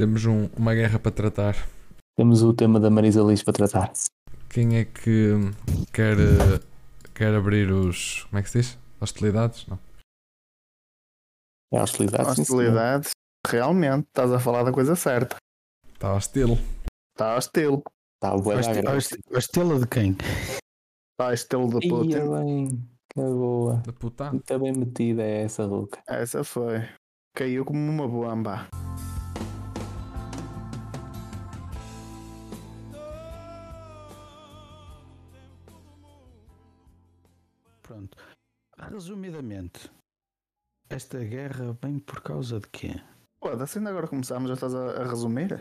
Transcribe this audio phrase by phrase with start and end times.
[0.00, 1.54] Temos um- uma guerra para tratar.
[2.16, 3.92] Temos o tema da Marisa Liz para tratar.
[4.48, 5.34] Quem é que
[5.92, 6.16] quer,
[7.14, 8.24] quer abrir os.
[8.24, 8.78] Como é que se diz?
[9.00, 9.66] Hostilidades?
[9.66, 9.78] Não.
[11.72, 12.34] É a hostilidade.
[12.34, 12.60] sim, senhor.
[12.62, 13.10] Hostilidade.
[13.46, 15.36] Realmente, estás a falar da coisa certa.
[15.92, 16.58] Está hostil.
[17.14, 17.82] Está hostil.
[18.22, 19.20] Tá, o bué da A agressivo.
[19.20, 20.12] est- a estela de quem?
[20.12, 22.30] Está a estilo de Ia Putin.
[22.44, 22.68] bem,
[23.14, 23.76] que boa.
[23.86, 24.30] Da puta.
[24.32, 26.02] Muito bem metida é essa, Luca.
[26.08, 26.86] Essa foi.
[27.34, 28.68] Caiu como uma bomba.
[37.90, 38.16] Pronto.
[38.78, 39.90] Resumidamente,
[40.88, 43.00] esta guerra vem por causa de quê?
[43.42, 45.60] Foda-se, ainda agora começámos, já estás a, a resumir?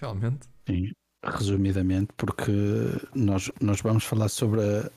[0.00, 0.48] Realmente.
[0.66, 0.90] Sim.
[1.24, 2.50] Resumidamente, porque
[3.14, 4.90] nós, nós vamos falar sobre a,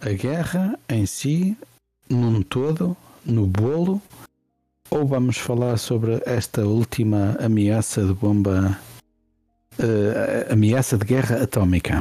[0.00, 1.58] a guerra em si,
[2.08, 4.00] num todo, no bolo,
[4.90, 8.78] ou vamos falar sobre esta última ameaça de bomba,
[9.76, 12.00] eh, ameaça de guerra atómica?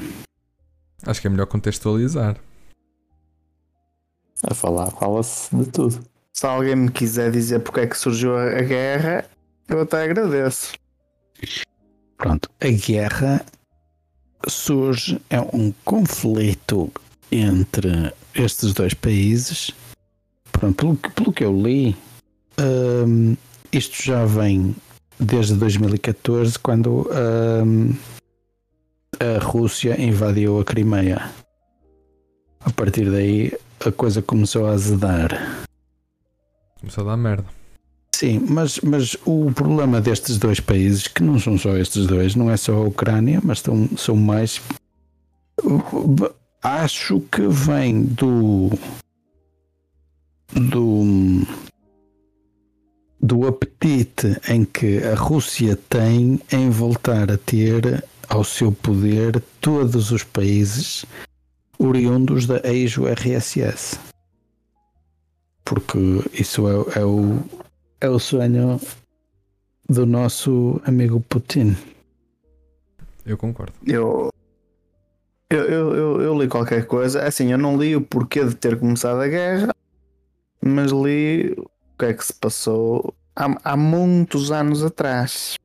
[1.08, 2.39] Acho que é melhor contextualizar.
[4.44, 6.00] A falar, fala-se de tudo.
[6.34, 9.26] Se alguém me quiser dizer porque é que surgiu a guerra,
[9.68, 10.73] eu até agradeço.
[12.18, 13.45] Pronto, a guerra
[14.48, 16.92] surge, é um conflito
[17.32, 19.72] entre estes dois países.
[20.52, 21.95] Pronto, pelo, que- pelo que eu li,
[22.60, 23.36] hum,
[23.72, 24.76] isto já vem
[25.20, 27.10] desde 2014, quando
[27.66, 27.94] hum,
[29.20, 31.30] a Rússia invadiu a Crimeia.
[32.62, 33.54] A partir daí,
[33.85, 35.66] a coisa começou a azedar.
[36.80, 37.45] Começou a dar merda.
[38.13, 42.52] Sim, mas, mas o problema destes dois países, que não são só estes dois, não
[42.52, 44.61] é só a Ucrânia, mas são, são mais.
[46.61, 48.71] Acho que vem do.
[50.53, 51.47] do.
[53.21, 60.11] do apetite em que a Rússia tem em voltar a ter ao seu poder todos
[60.11, 61.05] os países
[61.80, 63.97] oriundos da ex-URSS.
[65.64, 65.98] Porque
[66.33, 67.39] isso é, é o,
[68.02, 68.80] é o sonho
[69.87, 71.76] do nosso amigo Putin.
[73.26, 73.73] Eu concordo.
[73.86, 74.30] Eu,
[75.49, 77.23] eu, eu, eu, eu li qualquer coisa.
[77.23, 79.73] Assim, eu não li o porquê de ter começado a guerra,
[80.64, 85.55] mas li o que é que se passou há, há muitos anos atrás.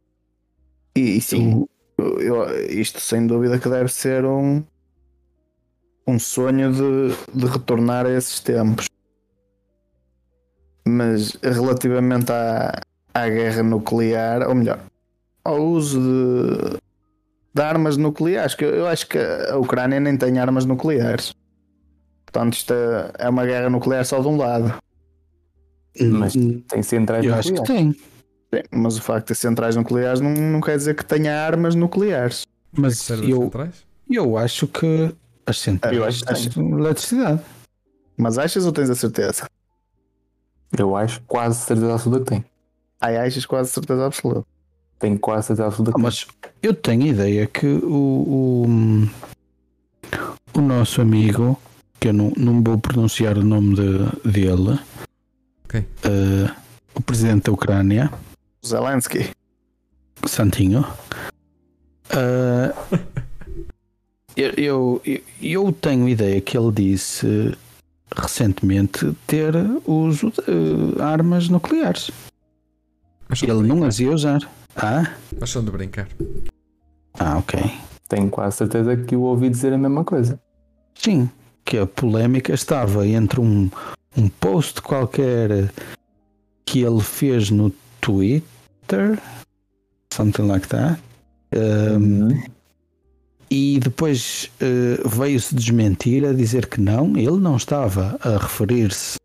[0.94, 1.66] E, e sim,
[1.98, 4.62] eu- eu- isto sem dúvida que deve ser um,
[6.06, 8.86] um sonho de, de retornar a esses tempos.
[10.86, 12.78] Mas relativamente à,
[13.14, 14.80] à guerra nuclear, ou melhor,
[15.42, 16.78] ao uso de,
[17.54, 21.32] de armas nucleares, que eu, eu acho que a Ucrânia nem tem armas nucleares.
[22.26, 24.74] Portanto, isto é, é uma guerra nuclear só de um lado.
[26.00, 27.96] Mas Hum, tem centrais eu acho que nucleares.
[27.96, 28.04] tem.
[28.54, 31.74] Sim, mas o facto de ter centrais nucleares não, não quer dizer que tenha armas
[31.74, 32.42] nucleares.
[32.76, 33.84] Mas Serve eu, centrais?
[34.10, 35.14] eu acho que
[35.46, 36.48] as centrais Eu acho que tem.
[36.50, 37.40] têm eletricidade.
[38.16, 39.46] Mas achas ou tens a certeza?
[40.76, 42.44] Eu acho quase certeza absoluta que tem.
[43.00, 44.44] Ai, achas quase certeza absoluta.
[44.98, 46.04] Tenho quase certeza absoluta Ah, que tem.
[46.04, 46.26] mas
[46.62, 49.08] eu tenho ideia que o, o,
[50.54, 51.58] o nosso amigo,
[52.00, 54.78] que eu não, não vou pronunciar o nome de- dele,
[55.64, 55.80] Ok.
[56.04, 56.54] eh,
[56.94, 58.10] o presidente da Ucrânia,
[58.64, 59.30] Zelensky.
[60.26, 60.86] Santinho,
[62.10, 62.72] eh,
[64.36, 67.56] eu, eu, eu tenho ideia que ele disse
[68.16, 69.54] recentemente ter
[69.86, 72.10] uso de eh, armas nucleares.
[73.42, 74.40] Ele não as ia usar.
[74.76, 75.14] Ah?
[75.38, 76.08] Mas são de brincar.
[77.18, 77.60] Ah, ok.
[78.08, 80.38] Tenho quase certeza que o ouvi dizer a mesma coisa.
[80.94, 81.28] Sim,
[81.64, 83.70] que a polémica estava entre um,
[84.16, 85.72] um post qualquer
[86.64, 89.18] que ele fez no Twitter,
[90.12, 91.00] something like that,
[91.54, 92.42] um, Uhum.
[93.50, 99.18] E depois uh, veio-se desmentir a dizer que não, ele não estava a referir-se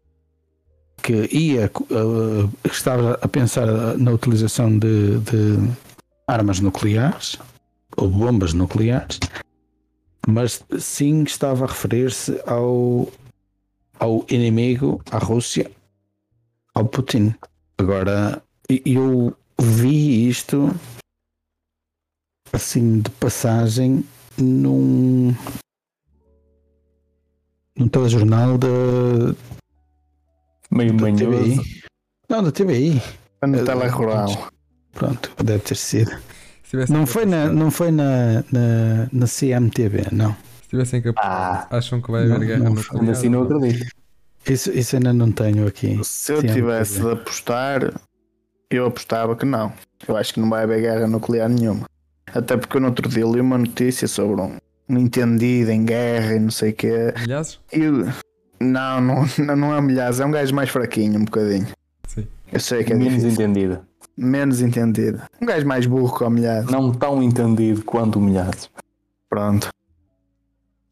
[1.02, 5.58] que ia, uh, estava a pensar na utilização de, de
[6.28, 7.38] armas nucleares
[7.97, 9.20] ou bombas nucleares,
[10.28, 13.11] mas sim estava a referir-se ao,
[13.99, 15.72] ao inimigo, à Rússia,
[16.73, 17.34] ao Putin.
[17.78, 20.73] Agora, eu vi isto
[22.53, 24.03] assim de passagem
[24.37, 25.34] num
[27.78, 28.67] num telejornal da,
[30.72, 31.25] Meio da manhoso.
[31.61, 31.81] TVI.
[32.29, 33.01] Não, da TVI.
[33.46, 34.49] No Eh, telerural.
[34.93, 36.11] Pronto, deve ter sido.
[36.90, 40.35] Não foi na, não foi na, na, na CMTV, não.
[40.63, 42.99] Se tivessem capacidade, Ah, acham que vai haver Não, guerra não, nuclear?
[43.01, 43.91] ainda assim não acredito.
[44.47, 45.99] Isso, isso ainda não tenho aqui.
[46.03, 47.99] Se eu tivesse de apostar,
[48.69, 49.73] eu apostava que não.
[50.07, 51.87] Eu acho que não vai haver guerra nuclear nenhuma.
[52.34, 54.58] Até porque eu no outro dia li uma notícia sobre um,
[54.90, 57.14] um entendido em guerra e não sei o quê.
[57.20, 57.59] Milhares?
[57.73, 58.05] E o-
[58.61, 61.67] não, não, não é um milhares, é um gajo mais fraquinho, um bocadinho.
[62.08, 62.28] Sim.
[62.52, 63.31] Eu sei que é Menos difícil.
[63.46, 63.79] entendido.
[64.17, 65.22] Menos entendido.
[65.41, 66.70] Um gajo mais burro que o milhares.
[66.70, 68.70] Não tão entendido quanto humilhados.
[69.29, 69.70] Pronto.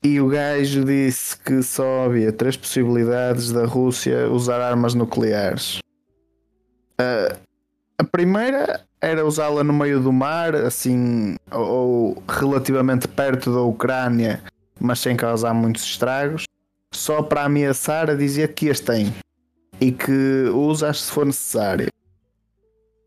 [0.04, 5.80] E o gajo disse que só havia três possibilidades da Rússia usar armas nucleares.
[6.98, 7.36] Ah,
[7.98, 14.42] a primeira era usá-la no meio do mar, assim, ou, relativamente perto da Ucrânia,
[14.80, 16.44] mas sem causar muitos estragos,
[16.94, 19.14] só para ameaçar a dizer que as tem
[19.80, 21.88] e que usas se for necessário.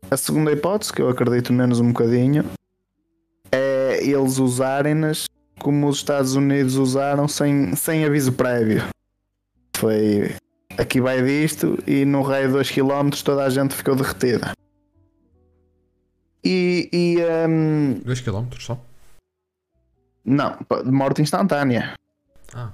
[0.09, 2.45] A segunda hipótese, que eu acredito menos um bocadinho,
[3.51, 5.25] é eles usarem-nas
[5.59, 8.83] como os Estados Unidos usaram sem, sem aviso prévio.
[9.75, 10.33] Foi
[10.77, 14.53] aqui vai disto e no raio de 2 km toda a gente ficou derretida.
[16.43, 17.17] E, e
[17.47, 18.77] hum, 2 km só?
[20.25, 21.93] não, morte instantânea.
[22.53, 22.71] Ah,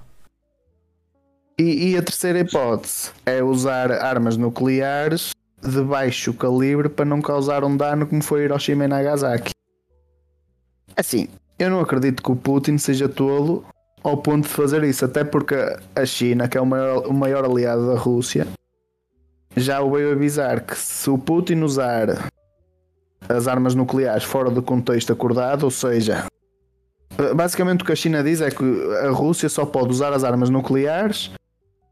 [1.58, 5.30] E, e a terceira hipótese é usar armas nucleares
[5.62, 9.50] de baixo calibre para não causar um dano como foi Hiroshima e Nagasaki.
[10.96, 11.28] Assim,
[11.58, 13.64] eu não acredito que o Putin seja tolo
[14.02, 15.54] ao ponto de fazer isso, até porque
[15.94, 18.46] a China, que é o maior, o maior aliado da Rússia,
[19.56, 22.30] já o veio avisar que se o Putin usar
[23.28, 26.26] as armas nucleares fora do contexto acordado, ou seja,
[27.34, 28.64] basicamente o que a China diz é que
[29.04, 31.30] a Rússia só pode usar as armas nucleares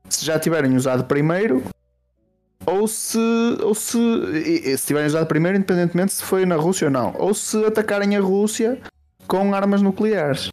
[0.09, 1.63] se já tiverem usado primeiro
[2.65, 3.19] ou se
[3.63, 3.99] ou se,
[4.77, 8.21] se tiverem usado primeiro independentemente se foi na Rússia ou não ou se atacarem a
[8.21, 8.81] Rússia
[9.27, 10.51] com armas nucleares.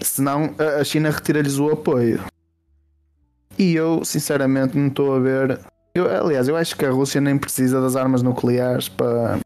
[0.00, 2.22] Senão a China retira-lhes o apoio.
[3.58, 5.60] E eu sinceramente não estou a ver
[5.94, 9.38] eu, aliás eu acho que a Rússia nem precisa das armas nucleares para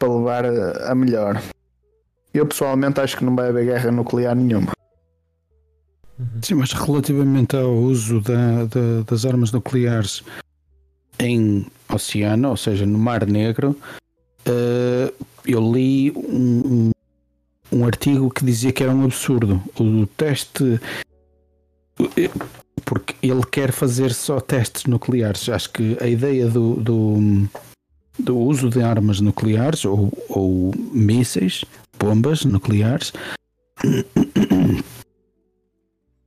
[0.00, 1.40] para levar a, a melhor
[2.34, 4.72] eu pessoalmente acho que não vai haver guerra nuclear nenhuma
[6.42, 10.22] Sim, mas relativamente ao uso da- da- das armas nucleares
[11.18, 13.74] em oceano, ou seja, no Mar Negro,
[14.44, 15.12] eh,
[15.46, 16.90] eu li um,
[17.72, 19.62] um- artigo que dizia que era um absurdo.
[19.78, 20.78] O teste.
[22.84, 25.48] Porque ele quer fazer só testes nucleares.
[25.48, 27.48] Acho que a ideia do, do,
[28.20, 31.64] do uso de armas nucleares ou, ou mísseis,
[31.98, 33.12] bombas nucleares,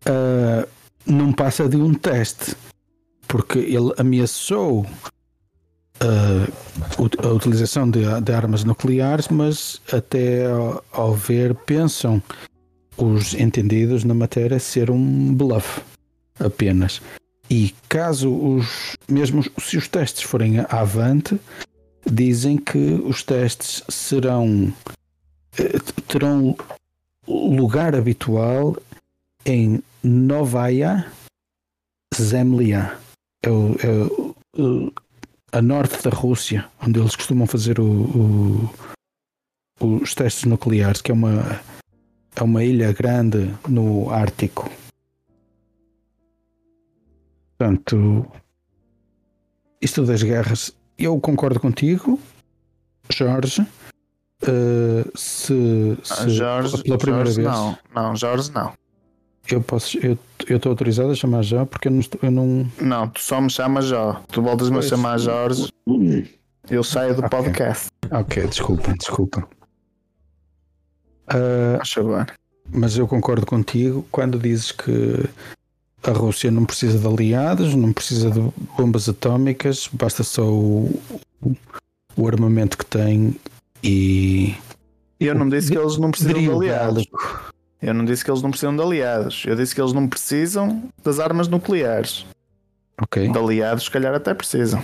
[0.05, 0.67] ah,
[1.05, 2.55] não passa de um teste,
[3.27, 4.85] porque ele ameaçou
[6.97, 12.21] ut- a utilização de, de armas nucleares, mas até ao, ao ver, pensam
[12.97, 15.81] os entendidos na matéria ser um bluff
[16.39, 17.01] apenas.
[17.49, 21.39] E caso os mesmo se os testes forem avante,
[22.09, 24.73] dizem que os testes serão
[25.57, 26.55] eh, terão
[27.27, 28.75] lugar habitual
[29.45, 31.11] em Novaya
[32.15, 32.97] Zemlya,
[33.43, 34.91] é, o- é o-
[35.51, 38.69] a norte da Rússia, onde eles costumam fazer o-
[39.79, 41.61] os testes nucleares, que é uma,
[42.35, 44.69] é uma ilha grande no Ártico.
[47.57, 48.25] Portanto,
[49.81, 52.19] isto das guerras, eu concordo contigo,
[53.11, 53.65] Jorge.
[54.45, 58.73] eh, se, se Ah, Jorge, pela primeira Jorge vez não, não, Jorge não.
[59.49, 60.17] eu posso eu
[60.57, 63.85] estou autorizado a chamar já porque eu não eu não Não, tu só me chamas
[63.85, 64.21] Jó.
[64.31, 65.69] Tu voltas-me a chamar Jorge,
[66.69, 67.29] eu saio do Ok.
[67.29, 67.87] podcast.
[68.11, 69.47] ok desculpa desculpa
[71.27, 72.25] Ah, Faz favor.
[72.71, 75.23] mas eu concordo contigo quando dizes que
[76.03, 78.39] a Rússia não precisa de aliados não precisa de
[78.77, 80.99] bombas atómicas basta só o,
[81.41, 83.35] o- armamento que tem
[83.83, 84.55] e
[85.19, 87.05] Eu não disse que eles não precisam de aliados.
[87.81, 89.43] Eu não disse que eles não precisam de aliados.
[89.45, 92.25] Eu disse que eles não precisam das armas nucleares.
[93.01, 94.81] ok De aliados, se calhar até precisam.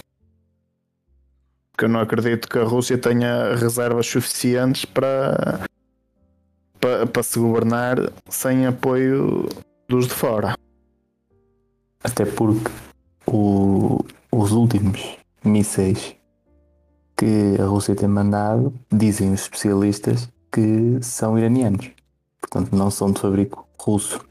[1.72, 5.62] Porque eu não acredito que a Rússia tenha reservas suficientes para,
[6.82, 7.98] para, para se governar
[8.30, 9.48] sem apoio
[9.88, 10.56] dos de fora.
[12.04, 12.72] Até porque
[13.28, 14.00] o-
[14.32, 16.16] os últimos mísseis
[17.18, 21.92] que a Rússia tem mandado, dizem os especialistas, que são iranianos.
[22.42, 24.26] Portanto, não são de fabrico russo.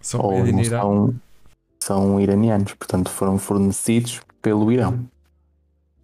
[0.00, 1.14] só ou não são,
[1.80, 2.72] são iranianos.
[2.74, 5.04] Portanto, foram fornecidos pelo Irão.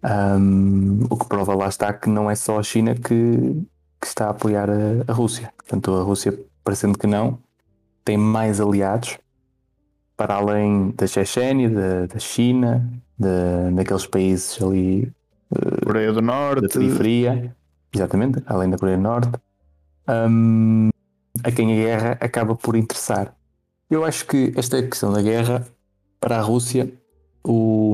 [0.03, 3.65] Ahm, o que prova lá está que não é só a China que,
[3.99, 5.51] que está a apoiar a, a Rússia.
[5.57, 7.39] Portanto, a Rússia, parecendo que não,
[8.03, 9.17] tem mais aliados
[10.17, 15.11] para além da Chechênia, da, da China, da, daqueles países ali
[15.85, 16.67] Coreia do da Norte.
[16.69, 17.55] periferia,
[17.93, 19.31] exatamente, além da Coreia do Norte,
[20.29, 20.89] hum,
[21.43, 23.35] a quem a guerra acaba por interessar.
[23.89, 25.67] Eu acho que esta questão da guerra
[26.19, 26.91] para a Rússia
[27.43, 27.93] o,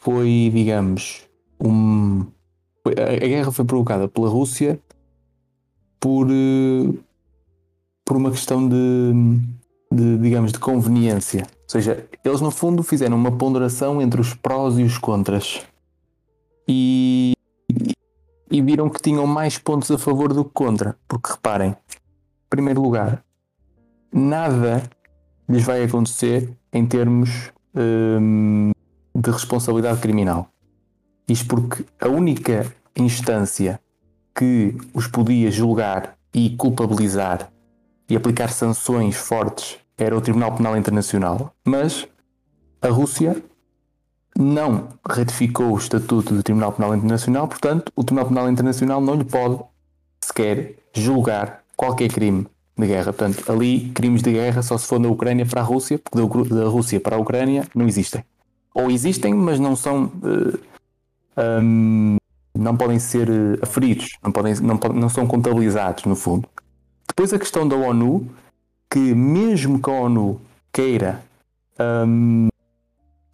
[0.00, 1.26] foi, digamos,
[1.60, 2.26] um,
[2.82, 4.78] foi- a, a guerra foi provocada pela Rússia
[5.98, 6.92] por, eh,
[8.04, 8.76] por uma questão de,
[9.92, 11.42] de, digamos, de conveniência.
[11.42, 15.62] Ou seja, eles no fundo fizeram uma ponderação entre os prós e os contras.
[16.66, 17.34] E,
[18.50, 20.96] e viram que tinham mais pontos a favor do que contra.
[21.06, 23.22] Porque reparem, em primeiro lugar,
[24.12, 24.82] nada
[25.48, 28.70] lhes vai acontecer em termos hum,
[29.14, 30.48] de responsabilidade criminal.
[31.28, 33.80] Isto porque a única instância
[34.34, 37.50] que os podia julgar e culpabilizar
[38.08, 41.54] e aplicar sanções fortes era o Tribunal Penal Internacional.
[41.64, 42.06] Mas
[42.80, 43.42] a Rússia
[44.38, 49.24] não ratificou o estatuto do Tribunal Penal Internacional, portanto, o Tribunal Penal Internacional não lhe
[49.24, 49.62] pode
[50.20, 52.46] sequer julgar qualquer crime
[52.78, 53.12] de guerra.
[53.12, 56.64] Portanto, ali, crimes de guerra só se for da Ucrânia para a Rússia, porque da
[56.64, 58.24] Rússia para a Ucrânia não existem.
[58.74, 60.10] Ou existem, mas não são.
[61.36, 62.16] eh, hum,
[62.54, 66.48] não podem ser eh, aferidos, não, podem, não, não são contabilizados, no fundo.
[67.08, 68.28] Depois a questão da ONU,
[68.92, 70.38] que mesmo que a ONU
[70.70, 71.24] queira
[72.06, 72.48] hum,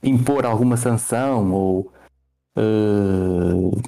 [0.00, 1.92] impor alguma sanção ou
[2.56, 3.80] eh,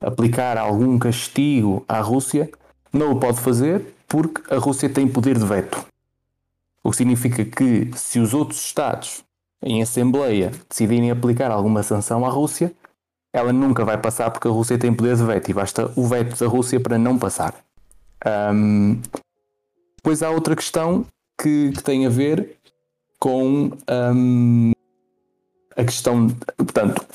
[0.00, 2.50] aplicar algum castigo à Rússia,
[2.90, 5.84] não o pode fazer porque a Rússia tem poder de veto.
[6.82, 9.22] O que significa que se os outros Estados
[9.62, 12.72] em Assembleia decidirem aplicar alguma sanção à Rússia,
[13.30, 16.38] ela nunca vai passar porque a Rússia tem poder de veto e basta o veto
[16.38, 17.54] da Rússia para não passar.
[18.24, 19.02] Ahm,
[20.04, 21.06] depois há outra questão
[21.40, 22.58] que, que tem a ver
[23.18, 24.72] com ahm,
[25.74, 27.06] a questão, portanto,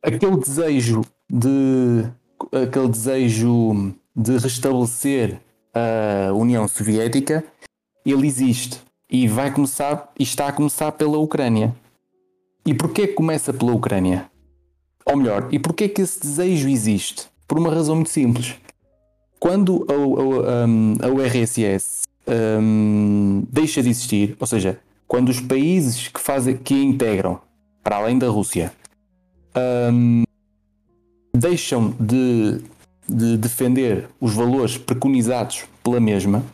[0.00, 2.04] aquele desejo de
[2.52, 5.40] aquele desejo de restabelecer
[5.74, 7.44] a União Soviética,
[8.06, 11.74] ele existe e vai começar e está a começar pela Ucrânia.
[12.64, 14.30] E porquê que começa pela Ucrânia?
[15.04, 17.26] Ou melhor, e porquê que esse desejo existe?
[17.48, 18.54] Por uma razão muito simples.
[19.46, 22.02] Quando a, a- a URSS
[22.60, 27.40] um, deixa de existir, ou seja, quando os países que, fazem, que integram,
[27.82, 28.72] para além da Rússia,
[29.92, 30.22] um,
[31.36, 32.60] deixam de,
[33.08, 36.44] de defender os valores preconizados pela mesma,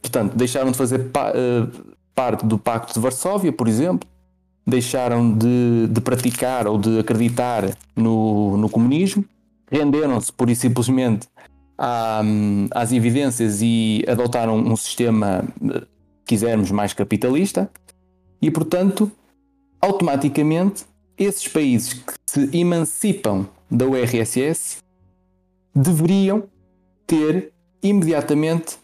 [0.00, 1.66] portanto, deixaram de fazer pa- eh,
[2.14, 4.08] parte do Pacto de Varsóvia, por exemplo,
[4.66, 9.22] deixaram de, de praticar ou de acreditar no, no comunismo,
[9.70, 11.28] renderam-se pura e simplesmente
[11.78, 12.22] à-
[12.72, 15.44] às evidências e adotaram um sistema,
[16.24, 17.70] quisermos, mais capitalista,
[18.40, 19.10] e portanto,
[19.80, 20.84] automaticamente,
[21.18, 24.78] esses países que se emancipam da URSS
[25.74, 26.44] deveriam
[27.06, 28.78] ter imediatamente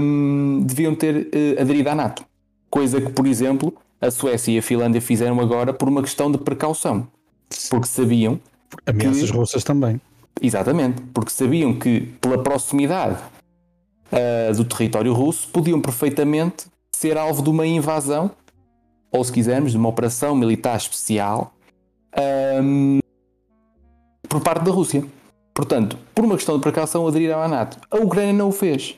[0.00, 2.24] hum, deviam ter eh, aderido à NATO.
[2.70, 6.38] Coisa que, por exemplo, a Suécia e a Finlândia fizeram agora por uma questão de
[6.38, 7.08] precaução.
[7.70, 8.40] Porque sabiam,
[8.86, 10.00] Ameaças Que- russas também.
[10.40, 13.18] exatamente, porque sabiam que pela proximidade
[14.12, 18.30] ah, do território russo podiam perfeitamente ser alvo de uma invasão,
[19.12, 21.54] ou se quisermos, de uma operação militar especial
[22.62, 22.98] hum,
[24.28, 25.04] por parte da Rússia.
[25.54, 27.78] Portanto, por uma questão de precaução, aderiram à NATO.
[27.90, 28.94] A Ucrânia não o fez.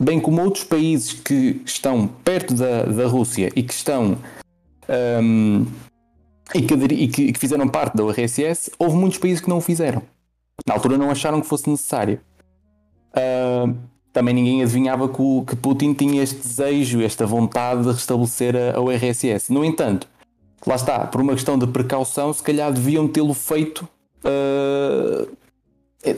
[0.00, 4.16] Bem como outros países que estão perto da, da Rússia e que estão.
[5.22, 5.66] hum,
[6.54, 9.60] e, que, e que- que fizeram parte da URSS, houve muitos países que não o
[9.60, 10.02] fizeram.
[10.66, 12.20] Na altura não acharam que fosse necessário.
[13.14, 13.72] Ah,
[14.12, 18.76] também ninguém adivinhava que, o- que Putin tinha este desejo, esta vontade de restabelecer a,
[18.76, 19.50] a URSS.
[19.52, 20.06] No entanto,
[20.66, 23.88] lá está, por uma questão de precaução, se calhar deviam tê-lo feito.
[24.24, 25.26] ah,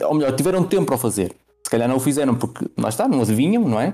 [0.07, 1.35] ou melhor, tiveram tempo para o fazer.
[1.63, 3.93] Se calhar não o fizeram porque, lá está, não adivinham, não é?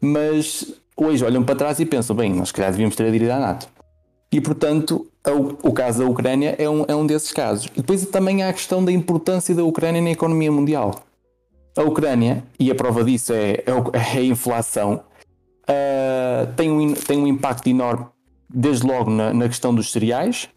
[0.00, 3.38] Mas hoje olham para trás e pensam, bem, nós se calhar devíamos ter aderido à
[3.38, 3.68] NATO.
[4.32, 5.06] E portanto,
[5.62, 7.68] o, caso da Ucrânia é um, é um desses casos.
[7.76, 10.94] Depois também há a questão da importância da Ucrânia na economia mundial.
[11.76, 13.64] A Ucrânia, e a prova disso é, é
[14.16, 15.02] é a inflação,
[15.68, 18.06] ah, tem, um, tem um impacto enorme,
[18.48, 20.48] desde logo na, na questão dos cereais.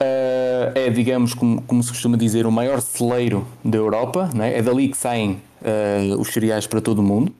[0.00, 4.30] Ah, é, digamos, como, como se costuma dizer, o maior celeiro da Europa.
[4.34, 4.62] não é?
[4.62, 7.32] dali que saem ah, os cereais para todo o mundo.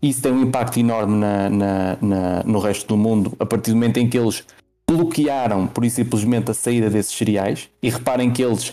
[0.00, 3.96] Isso tem um impacto enorme na- na- no resto do mundo, a partir do momento
[3.96, 4.44] em que eles
[4.88, 7.68] bloquearam, por e simplesmente, a saída desses cereais.
[7.82, 8.72] E reparem que eles,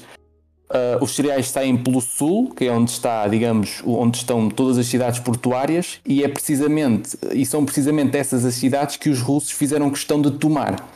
[0.70, 4.88] ah, os cereais saem pelo sul, que é onde está, digamos, onde estão todas as
[4.88, 9.90] cidades portuárias, e é precisamente, e são precisamente essas as cidades que os russos fizeram
[9.90, 10.88] questão de tomar.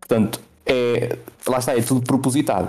[0.00, 2.68] Portanto, é, lá está, é tudo propositado.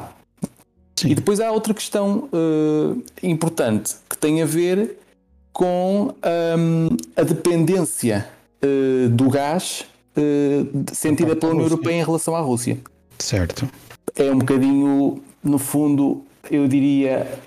[0.96, 1.10] Sim.
[1.10, 4.98] E depois há outra questão eh, importante que tem a ver
[5.54, 6.12] com
[6.58, 8.28] hum, a dependência
[8.60, 9.86] eh, do gás
[10.18, 11.66] eh, sentida pela União.
[11.66, 12.78] Europeia em relação à Rússia.
[13.20, 13.70] Certo.
[14.16, 17.40] É um bocadinho, no fundo, eu diria,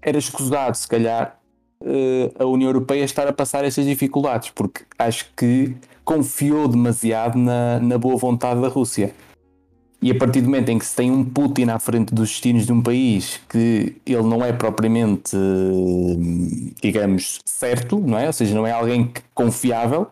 [0.00, 1.38] era escusado, se calhar,
[1.84, 5.74] eh, a União Europeia estar a passar estas dificuldades, porque acho que
[6.04, 9.14] confiou demasiado na, na boa vontade da Rússia.
[10.04, 12.66] E a partir do momento em que se tem um Putin à frente dos destinos
[12.66, 18.26] de um país que ele não é propriamente, eh, digamos, certo, não é?
[18.26, 20.08] Ou seja, não é alguém que- confiável,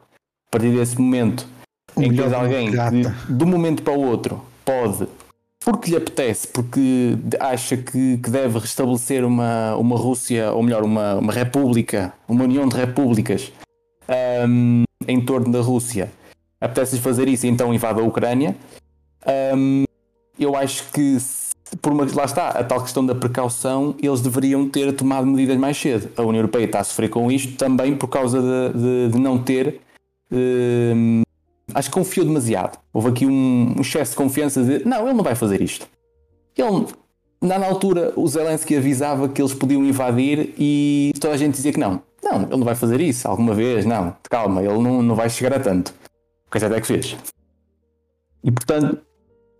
[0.50, 1.46] a partir desse momento
[1.94, 5.06] O em que tens alguém que de um momento para o outro pode,
[5.64, 11.14] porque lhe apetece, porque acha que, que deve restabelecer uma, uma Rússia, ou melhor, uma,
[11.16, 13.52] uma república, uma união de repúblicas
[14.08, 16.10] ahm, em torno da Rússia,
[16.60, 18.56] apetece-lhes fazer isso, então invade a Ucrânia.
[19.24, 19.84] Ahm,
[20.38, 21.16] eu acho que,
[21.80, 25.76] por uma, lá está, a tal questão da precaução, eles deveriam ter tomado medidas mais
[25.76, 26.08] cedo.
[26.16, 29.38] A União Europeia está a sofrer com isto também por causa de, de- de não
[29.38, 29.80] ter.
[30.32, 31.22] Ahm,
[31.74, 32.78] acho que confiou demasiado.
[32.92, 35.88] Houve aqui um, um excesso de confiança de não, ele não vai fazer isto.
[36.56, 36.86] Ele,
[37.40, 41.72] na, na altura, o Zelensky avisava que eles podiam invadir e toda a gente dizia
[41.72, 42.02] que não.
[42.22, 44.14] Não, ele não vai fazer isso alguma vez, não.
[44.28, 45.94] Calma, ele não, não vai chegar a tanto.
[46.46, 47.16] O que até que fez.
[48.42, 49.00] E portanto,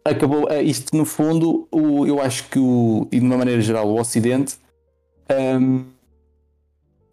[0.05, 3.89] acabou eh, isto no fundo, o, eu acho que o, e de uma maneira geral,
[3.89, 4.57] o Ocidente
[5.61, 5.85] hum,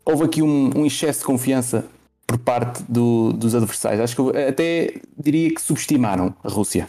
[0.06, 1.86] houve aqui um, um excesso de confiança
[2.28, 4.02] por parte do- dos adversários.
[4.02, 6.86] Acho que eu até diria que subestimaram a Rússia.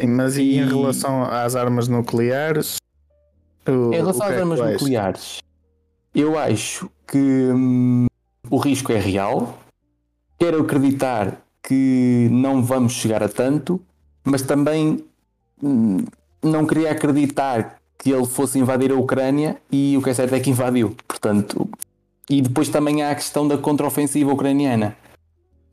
[0.00, 2.76] Sim, mas e em relação às armas nucleares?
[3.66, 5.38] o- Em relação que às é armas nucleares,
[6.14, 8.06] eu acho que hum,
[8.50, 9.58] o risco é real.
[10.38, 13.80] Quero acreditar que não vamos chegar a tanto,
[14.24, 15.04] mas também
[15.62, 16.04] hum,
[16.42, 20.40] não queria acreditar que ele fosse invadir a Ucrânia e o que é certo é
[20.40, 20.94] que invadiu.
[21.06, 21.68] Portanto,
[22.28, 24.96] e depois também há a questão da contraofensiva ucraniana.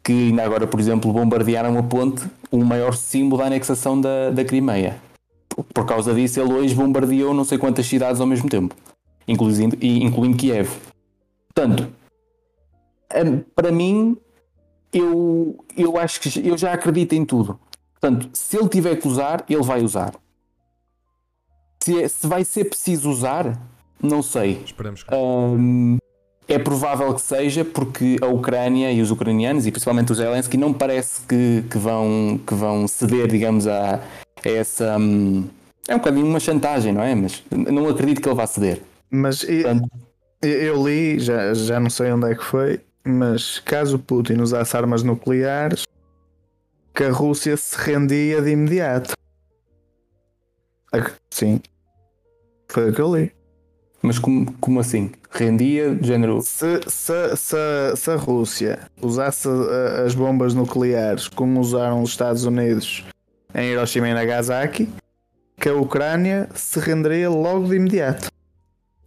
[0.03, 4.45] Que ainda agora, por exemplo, bombardearam a ponte, o maior símbolo da anexação da, da
[4.45, 5.01] Crimeia
[5.63, 8.75] por causa disso, ele hoje bombardeou não sei quantas cidades ao mesmo tempo,
[9.27, 10.69] incluindo, incluindo Kiev.
[11.53, 11.87] Portanto,
[13.15, 14.17] hum, para mim,
[14.91, 17.59] eu, eu acho que eu já acredito em tudo.
[17.99, 20.13] Portanto, se ele tiver que usar, ele vai usar.
[21.81, 23.59] Se, é- se vai ser preciso usar,
[24.01, 24.61] não sei.
[24.65, 25.15] Esperamos que.
[25.15, 25.97] Hum,
[26.47, 30.73] é provável que seja porque a Ucrânia e os ucranianos, e principalmente os Zelensky, não
[30.73, 34.97] parece que, que, vão, que vão ceder, digamos, a, a essa.
[34.97, 35.45] hum,
[35.87, 37.13] é um bocadinho uma chantagem, não é?
[37.15, 38.81] Mas não acredito que ele vá ceder.
[39.09, 39.87] Mas Portanto,
[40.41, 44.75] eu, eu li, já, já não sei onde é que foi, mas caso Putin usasse
[44.75, 45.83] armas nucleares,
[46.93, 49.13] que a Rússia se rendia de imediato.
[51.29, 51.61] Sim.
[52.69, 53.31] Foi o que eu li.
[54.05, 55.11] Mas como, como assim?
[55.31, 56.41] Rendia, de género.
[56.41, 57.55] Se, se, se,
[57.95, 63.03] se a Rússia usasse uh, as bombas nucleares como usaram os Estados Unidos
[63.53, 64.87] em Hiroshima e Nagasaki,
[65.59, 68.27] que a Ucrânia se renderia logo de imediato.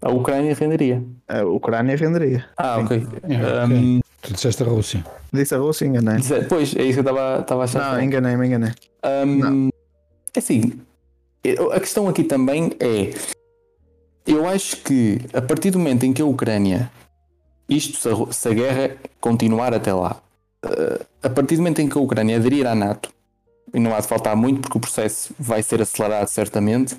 [0.00, 1.02] A Ucrânia renderia.
[1.26, 2.44] A Ucrânia renderia.
[2.56, 2.84] Ah, Sim.
[2.84, 3.06] ok.
[3.24, 5.04] É, Hum, Tu disseste a Rússia.
[5.32, 6.16] Disse a Rússia, enganei.
[6.16, 7.94] dizer- Pois, é isso que eu estava estava a achar.
[7.94, 8.72] Não, enganei-me, enganei.
[9.24, 9.68] Hum,
[10.34, 10.72] é assim,
[11.72, 13.10] a questão aqui também é:
[14.28, 16.90] eu acho que a partir do momento em que a Ucrânia,
[17.68, 20.16] isto se a, se a guerra continuar até lá,
[20.64, 23.10] eh, a partir do momento em que a Ucrânia aderir à NATO,
[23.72, 26.96] e não há de faltar muito porque o processo vai ser acelerado certamente,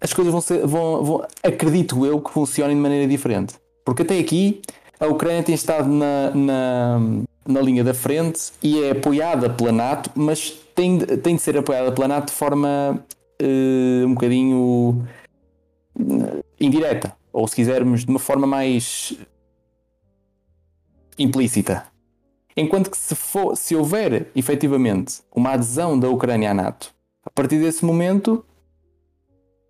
[0.00, 3.54] as coisas vão ser, vão, vão- acredito eu, que funcionem de maneira diferente.
[3.84, 4.60] Porque até aqui
[5.00, 7.00] a Ucrânia tem estado na, na,
[7.46, 11.90] na linha da frente e é apoiada pela NATO, mas tem, tem de ser apoiada
[11.90, 13.04] pela NATO de forma
[13.40, 15.04] eh, um bocadinho
[16.60, 19.16] indireta, ou se quisermos, de uma forma mais
[21.18, 21.86] implícita.
[22.56, 26.92] Enquanto que se, for, se houver efetivamente uma adesão da Ucrânia à NATO,
[27.24, 28.44] a partir desse momento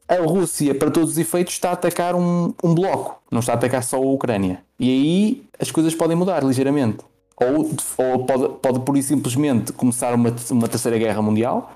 [0.09, 3.57] a Rússia, para todos os efeitos, está a atacar um, um bloco, não está a
[3.57, 4.65] atacar só a Ucrânia.
[4.81, 6.99] E aí as coisas podem mudar ligeiramente.
[7.37, 11.73] Ou, ou pode, pode por simplesmente começar uma, uma terceira guerra mundial,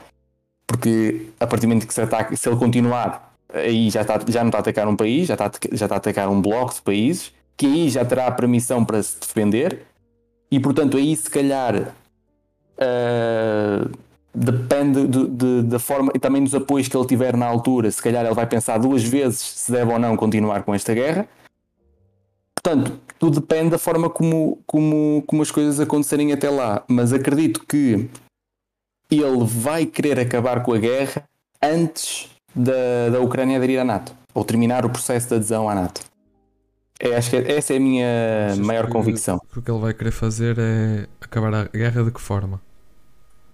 [0.66, 4.40] porque a partir do momento que se, ataca, se ele continuar, aí já, está, já
[4.40, 6.82] não está a atacar um país, já está, já está a atacar um bloco de
[6.82, 9.82] países, que aí já terá permissão para se defender,
[10.50, 11.94] e portanto aí se calhar
[12.78, 13.88] ah,
[14.34, 17.90] depende do- de- da forma e também dos apoios que ele tiver na altura.
[17.90, 21.28] Se calhar ele vai pensar duas vezes se deve ou não continuar com esta guerra.
[22.54, 26.82] Portanto, tudo depende da forma como, como, como as coisas acontecerem até lá.
[26.88, 28.08] Mas acredito que
[29.10, 31.24] ele vai querer acabar com a guerra
[31.62, 36.00] antes da, da Ucrânia aderir à NATO ou terminar o processo de adesão à NATO.
[37.00, 38.06] É, acho que essa é a minha
[38.48, 39.38] Achas maior que- convicção.
[39.56, 42.60] O que ele vai querer fazer é acabar a guerra de que forma?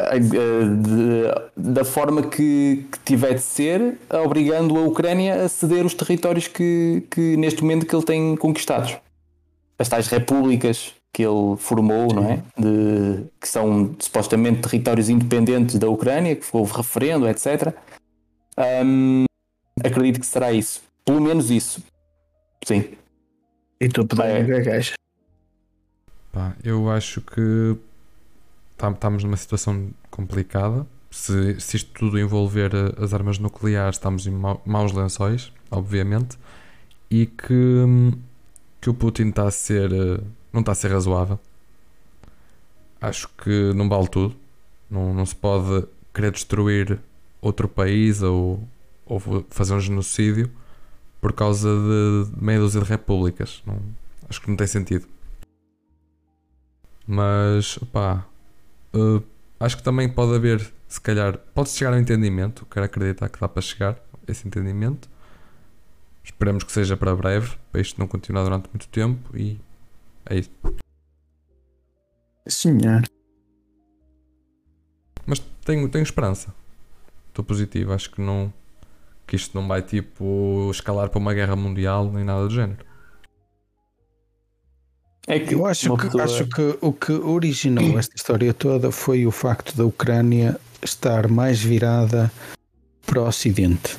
[0.00, 6.46] Eh, da forma que, que tiver de ser, obrigando a Ucrânia a ceder os territórios
[6.46, 8.96] que, que neste momento que ele tem conquistados.
[9.78, 12.42] As tais repúblicas que ele formou, não é?
[12.56, 17.72] De, que são supostamente territórios independentes da Ucrânia, que houve referendo, etc.
[18.84, 19.24] Hum,
[19.84, 20.82] acredito que será isso.
[21.04, 21.82] Pelo menos isso.
[22.64, 22.96] Sim.
[23.80, 24.58] E tu pedem É.
[24.60, 24.80] o que é?
[26.32, 27.76] Pá, eu acho que
[28.76, 30.86] tam- estamos numa situação complicada.
[31.10, 36.36] Se, se isto tudo envolver eh, as armas nucleares, estamos em mau- maus lençóis, obviamente,
[37.10, 38.12] e que, hum,
[38.80, 39.90] que o Putin está a ser.
[39.92, 40.20] eh,
[40.52, 41.38] não está a ser razoável.
[43.00, 44.34] Acho que não vale tudo.
[44.90, 46.98] Não, não se pode querer destruir
[47.40, 48.66] outro país ou,
[49.06, 49.20] ou
[49.50, 50.50] fazer um genocídio
[51.20, 53.62] por causa de meia dúzia de repúblicas.
[53.66, 53.80] Não,
[54.28, 55.06] acho que não tem sentido.
[57.06, 58.26] Mas, pá,
[58.92, 59.22] eh,
[59.58, 62.66] acho que também pode haver, se calhar, pode-se chegar ao entendimento.
[62.66, 65.08] Quero acreditar que dá para chegar a esse entendimento.
[66.22, 69.34] Esperemos que seja para breve, para isto não continuar durante muito tempo.
[69.36, 69.58] E
[70.26, 70.50] é isso.
[72.46, 73.02] Senhor.
[75.26, 76.54] Mas tenho, tenho esperança.
[77.38, 77.92] Estou positivo.
[77.92, 78.52] Acho que não.
[79.24, 82.84] Que isto não vai tipo escalar para uma guerra mundial nem nada do género.
[85.28, 89.24] É que Eu acho que, pessoa- acho que o que originou esta história toda foi
[89.26, 92.32] o facto da Ucrânia estar mais virada
[93.06, 93.96] para o Ocidente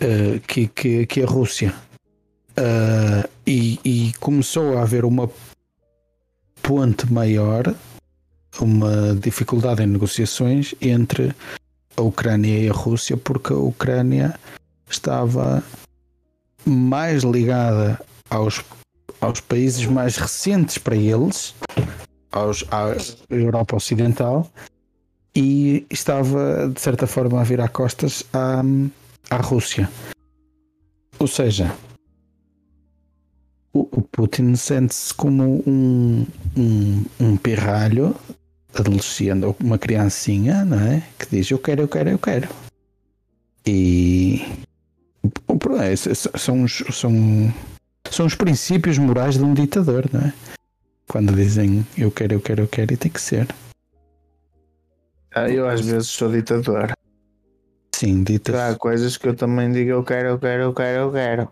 [0.00, 1.74] eh, que, que, que a Rússia.
[2.56, 5.28] Eh, e, e começou a haver uma
[6.62, 7.74] ponte maior,
[8.60, 11.34] uma dificuldade em negociações entre
[11.96, 14.38] a Ucrânia e a Rússia, porque a Ucrânia
[14.88, 15.62] estava
[16.64, 18.62] mais ligada aos
[19.20, 21.54] aos países mais recentes para eles,
[22.30, 22.94] aos, à
[23.30, 24.50] Europa Ocidental,
[25.34, 28.62] e estava de certa forma a virar costas à,
[29.30, 29.90] à Rússia.
[31.18, 31.74] Ou seja,
[33.72, 38.14] o, Putin sente-se como um, um, um pirralho
[38.74, 41.02] adolescente ou uma criancinha, não é?
[41.18, 42.48] Que diz eu quero, eu quero, eu quero.
[43.66, 44.42] E
[45.82, 47.12] é, são, os- são
[48.10, 50.32] são os princípios morais de um ditador, não é?
[51.08, 53.46] Quando dizem eu quero, eu quero, eu quero, e tem que ser.
[55.34, 56.92] Ah, eu às vezes sou ditador.
[57.94, 61.12] Sim, Há dita coisas que eu também digo eu quero, eu quero, eu quero, eu
[61.12, 61.50] quero.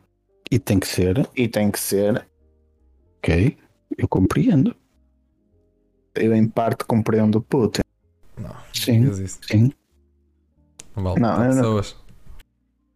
[0.50, 1.28] e tem que ser.
[1.36, 2.24] E tem que ser.
[3.18, 3.56] Ok,
[3.98, 4.74] eu compreendo.
[6.16, 7.82] Eu em parte compreendo o Putin.
[8.38, 9.02] Não, não Sim.
[9.22, 9.38] isso.
[9.50, 9.72] Sim.
[10.96, 11.96] Não vale Não, eu não- pessoas.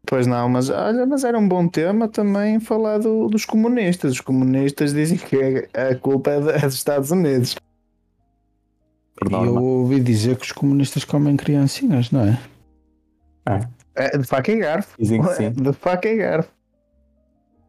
[0.06, 4.12] Pois não, mas olha, mas era um bom tema também falar do- dos comunistas.
[4.14, 7.56] Os comunistas dizem que a culpa é da- é dos Estados Unidos.
[9.28, 12.38] E eu ouvi dizer que os comunistas comem criancinhas, não é?
[13.94, 14.96] É de faca e garfo.
[14.98, 15.50] Dizem que sim.
[15.50, 16.50] De faca e garfo.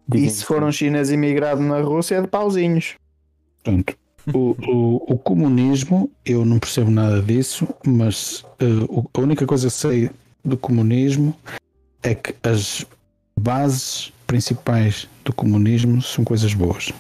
[0.08, 2.96] Dizem E se for um chinês imigrado na Rússia é de pauzinhos.
[3.64, 3.96] Pronto.
[4.34, 8.46] O, o, o comunismo, eu não percebo nada disso, mas
[8.90, 10.10] o- a única coisa que sei
[10.46, 11.36] do comunismo
[12.04, 12.86] é que as
[13.40, 16.92] bases principais do comunismo são coisas boas.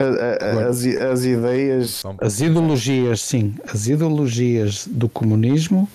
[0.00, 2.02] A- a- Agora- As, as ideias.
[2.20, 5.88] As ideologias, sim, as ideologias do comunismo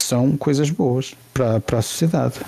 [0.00, 2.40] são coisas boas para, para a sociedade.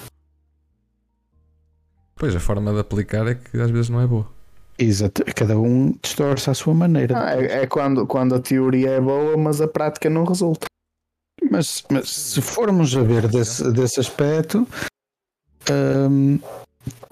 [2.14, 4.35] Pois, a forma de aplicar é que às vezes não é boa.
[4.78, 5.24] Exato.
[5.34, 7.18] Cada um distorce à sua maneira.
[7.18, 10.66] Ah, é, é quando, quando a teoria é boa, mas a prática não resulta.
[11.50, 14.66] Mas, mas se formos a ver desse, desse aspecto,
[15.70, 16.38] hum,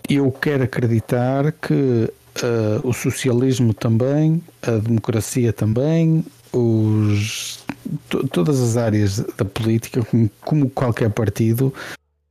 [0.09, 2.11] eu quero acreditar que
[2.42, 7.64] ah, o socialismo também, a democracia também, os,
[8.09, 11.72] to- todas as áreas da política, como, como qualquer partido,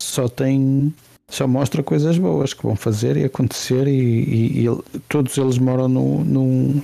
[0.02, 0.94] só tem.
[1.30, 5.88] Só mostra coisas boas que vão fazer e acontecer, e, e- e todos eles moram
[5.88, 6.82] no, num,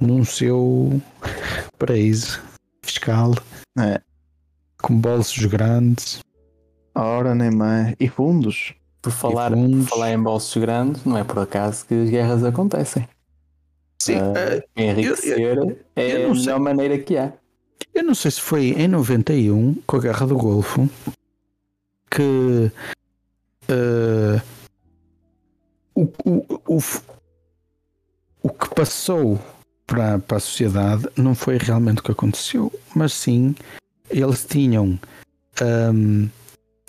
[0.00, 1.00] num seu
[1.78, 2.40] paraíso
[2.82, 3.34] fiscal
[3.78, 4.00] É.
[4.82, 6.20] com bolsos grandes.
[6.94, 7.94] Ora, nem mais.
[8.00, 8.74] E fundos.
[9.00, 9.84] Por falar, fundos.
[9.88, 13.06] por falar em bolsos grandes, não é por acaso que as guerras acontecem.
[14.02, 15.38] Sim, Ah, enriquecer
[15.94, 16.44] é eu a não sei.
[16.46, 17.32] melhor maneira que há.
[17.94, 20.88] eu não sei se foi em 91, com a Guerra do Golfo,
[22.10, 22.70] que
[23.68, 24.40] eh,
[25.94, 26.78] o, o, o,
[28.42, 29.40] o que passou
[29.86, 33.54] para, para a sociedade não foi realmente o que aconteceu, mas sim
[34.10, 34.98] eles tinham
[35.62, 36.28] um,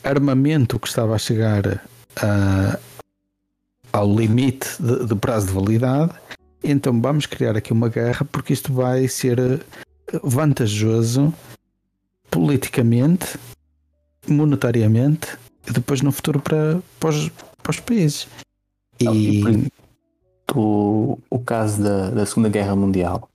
[0.03, 1.81] armamento que estava a chegar
[2.15, 2.79] a,
[3.91, 6.13] ao limite de, prazo de validade.
[6.63, 9.65] Então vamos criar aqui uma guerra porque isto vai ser
[10.23, 11.33] vantajoso
[12.29, 13.39] politicamente,
[14.27, 15.37] monetariamente
[15.73, 17.29] depois no futuro para, para, os,
[17.61, 18.27] para os países.
[18.99, 19.41] E
[20.55, 23.29] o, o caso da, da Segunda Guerra Mundial.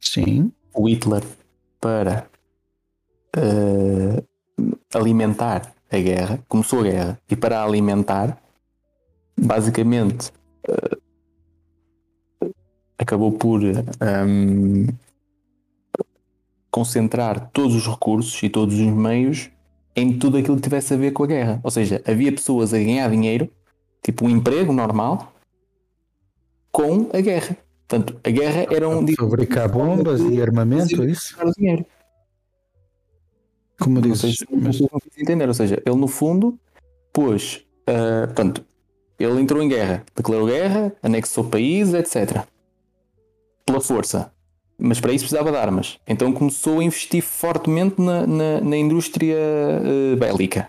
[0.00, 0.52] Sim.
[0.74, 1.22] O Hitler
[1.80, 2.26] para
[3.36, 4.24] uh,
[4.94, 8.36] alimentar a guerra, começou a guerra, e para alimentar,
[9.38, 10.32] basicamente
[10.68, 12.52] uh,
[12.98, 14.86] acabou por um, ehm,
[16.70, 19.50] concentrar todos os recursos e todos os meios
[19.96, 21.60] em tudo aquilo que tivesse a ver com a guerra.
[21.64, 23.50] Ou seja, havia pessoas a ganhar dinheiro,
[24.02, 25.32] tipo um emprego normal,
[26.70, 27.56] com a guerra.
[27.88, 29.06] Portanto, a guerra era um.
[29.16, 31.34] Fabricar bombas e armamento, é isso?
[31.56, 31.86] Dinheiro.
[33.78, 34.78] Como dizes, mas...
[35.16, 35.48] entender.
[35.48, 36.58] Ou seja, ele no fundo
[37.12, 37.64] pôs.
[37.88, 38.64] Uh, portanto,
[39.18, 42.44] ele entrou em guerra, declarou guerra, anexou países, etc.
[43.64, 44.32] Pela força.
[44.78, 45.98] Mas para isso precisava de armas.
[46.06, 50.68] Então começou a investir fortemente na, na, na indústria uh, bélica.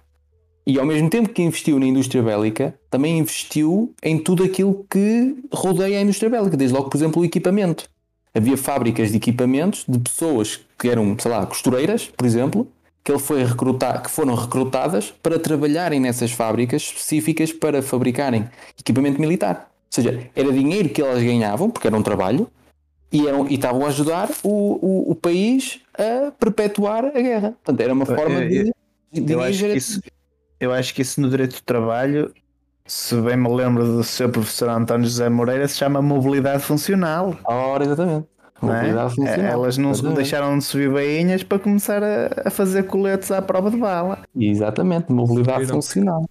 [0.65, 5.35] E ao mesmo tempo que investiu na indústria bélica, também investiu em tudo aquilo que
[5.51, 7.89] rodeia a indústria bélica, desde logo, por exemplo, o equipamento.
[8.35, 12.67] Havia fábricas de equipamentos de pessoas que eram, sei lá, costureiras, por exemplo,
[13.01, 19.21] que ele foi recrutar, que foram recrutadas para trabalharem nessas fábricas específicas para fabricarem equipamento
[19.21, 19.71] militar.
[19.85, 22.49] Ou seja, era dinheiro que elas ganhavam, porque era um trabalho,
[23.11, 27.51] e, eram, e estavam a ajudar o, o, o país a perpetuar a guerra.
[27.63, 29.21] Portanto, era uma forma eu, de.
[29.21, 30.01] de eu, acho isso,
[30.59, 32.33] eu acho que isso no direito do trabalho,
[32.85, 37.37] se bem me lembro do seu professor António José Moreira, se chama mobilidade funcional.
[37.45, 38.27] Ora, exatamente.
[38.61, 38.89] Não é?
[38.89, 40.15] Elas não exatamente.
[40.15, 44.19] deixaram de subir bainhas para começar a, a, fazer coletes à prova de bala.
[44.35, 45.75] Exatamente, mobilidade Subiram.
[45.75, 46.29] funcional.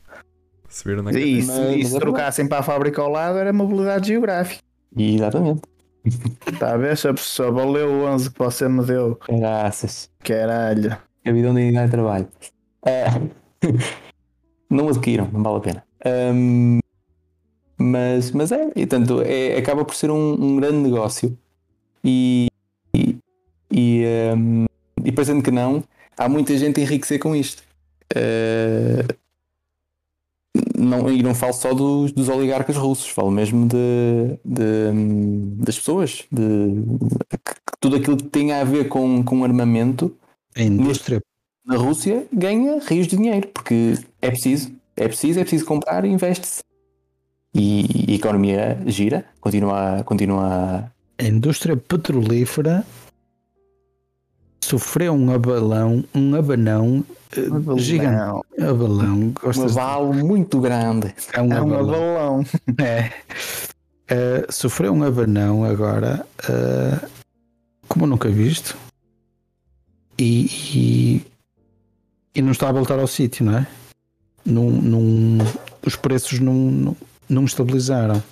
[0.69, 4.61] Subiram na e, se, e se trocassem para a fábrica ao lado era mobilidade geográfica.
[4.97, 5.63] Exatamente.
[6.47, 9.19] Está a ver, pessoa valeu o 11 que você me deu.
[9.29, 10.11] Graças.
[10.21, 10.97] Caralho.
[11.25, 12.29] A vida onde ninguém trabalho.
[12.85, 13.07] É.
[14.71, 15.85] não adquiram, não vale a pena.
[16.33, 16.79] Um,
[17.79, 21.37] mas, mas é, e tanto, é, acaba por ser um, um grande negócio
[22.03, 22.47] e,
[22.95, 23.19] e,
[23.71, 24.05] e,
[24.37, 24.67] um,
[25.05, 25.83] e parecendo que não,
[26.17, 27.63] há muita gente a enriquecer com isto.
[28.15, 29.26] Uh,
[30.77, 34.93] não, e não falo só dos, dos oligarcas russos, falo mesmo de, de
[35.65, 37.09] das pessoas, de, de,
[37.81, 40.15] tudo aquilo que tem a ver com, com armamento.
[40.57, 41.21] A indústria.
[41.65, 46.09] Na Rússia ganha rios de dinheiro, porque é preciso, é preciso, é preciso comprar e
[46.09, 46.63] investe-se.
[47.53, 52.85] E, e, a economia gira, continua, continua a indústria petrolífera
[54.67, 57.05] sofreu um abalão, um abanão
[57.37, 58.43] uh, gigante.
[58.61, 60.25] Abalão, um abalo de...
[60.25, 61.15] muito grande.
[61.33, 62.45] É um, é um abalão.
[62.79, 63.13] É.
[64.09, 67.09] Uh, sofreu um abanão agora, uh,
[67.89, 68.77] como nunca visto,
[70.17, 71.27] e, e,
[72.33, 73.67] e, não está a voltar ao sítio, não é?
[74.45, 75.39] Num, num,
[75.85, 76.97] os preços não, não,
[77.29, 78.23] não estabilizaram.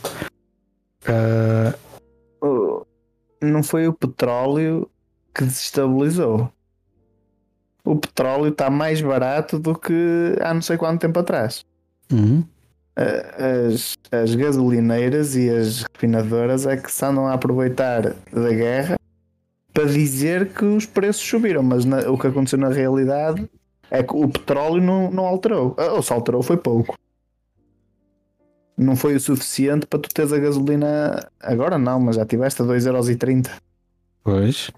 [1.09, 1.75] Uh,
[3.43, 4.89] não foi o petróleo
[5.35, 6.51] que desestabilizou.
[7.85, 11.65] O petróleo está mais barato do que há não sei quanto tempo atrás.
[12.11, 12.45] Uhum.
[12.97, 18.97] As, as gasolineiras e as refinadoras é que se andam a aproveitar da guerra
[19.73, 23.51] para dizer que os preços subiram, mas na, o que aconteceu na realidade
[23.91, 25.77] é que o petróleo não, não alterou.
[25.77, 26.97] Ou se alterou foi pouco
[28.77, 31.29] não foi o suficiente para tu teres a gasolina.
[31.41, 33.51] Agora não, mas já tiveste a 2,30€.
[34.23, 34.71] Pois.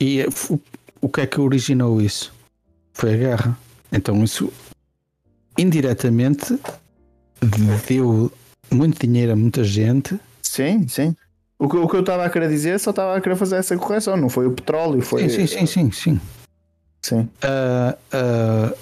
[0.00, 0.60] E o,
[1.02, 2.32] o que é que originou isso?
[2.92, 3.58] Foi a guerra.
[3.92, 4.52] Então isso
[5.58, 6.58] indiretamente
[7.86, 8.32] deu
[8.70, 10.18] muito dinheiro a muita gente.
[10.42, 11.14] Sim, sim.
[11.58, 13.76] O que, o que eu estava a querer dizer só estava a querer fazer essa
[13.76, 15.28] correção, não foi o petróleo, foi.
[15.28, 15.90] Sim, sim, sim, sim.
[15.92, 16.20] Sim.
[17.02, 17.28] sim.
[17.44, 18.78] Uh, uh,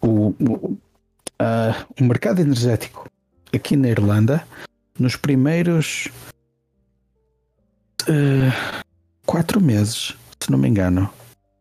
[0.00, 0.78] o, o, uh,
[2.00, 3.10] o mercado energético
[3.52, 4.46] aqui na Irlanda,
[4.98, 6.08] nos primeiros
[8.02, 8.84] uh,
[9.26, 11.10] quatro meses, se não me engano,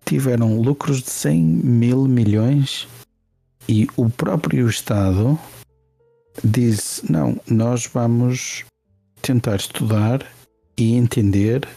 [0.05, 2.87] tiveram lucros de 100 mil milhões
[3.67, 5.37] e o próprio Estado
[6.43, 8.65] disse: não, nós vamos
[9.21, 10.25] tentar estudar
[10.77, 11.67] e entender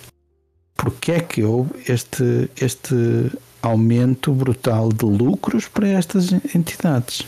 [0.77, 7.23] porque é que houve este, este aumento brutal de lucros para estas entidades.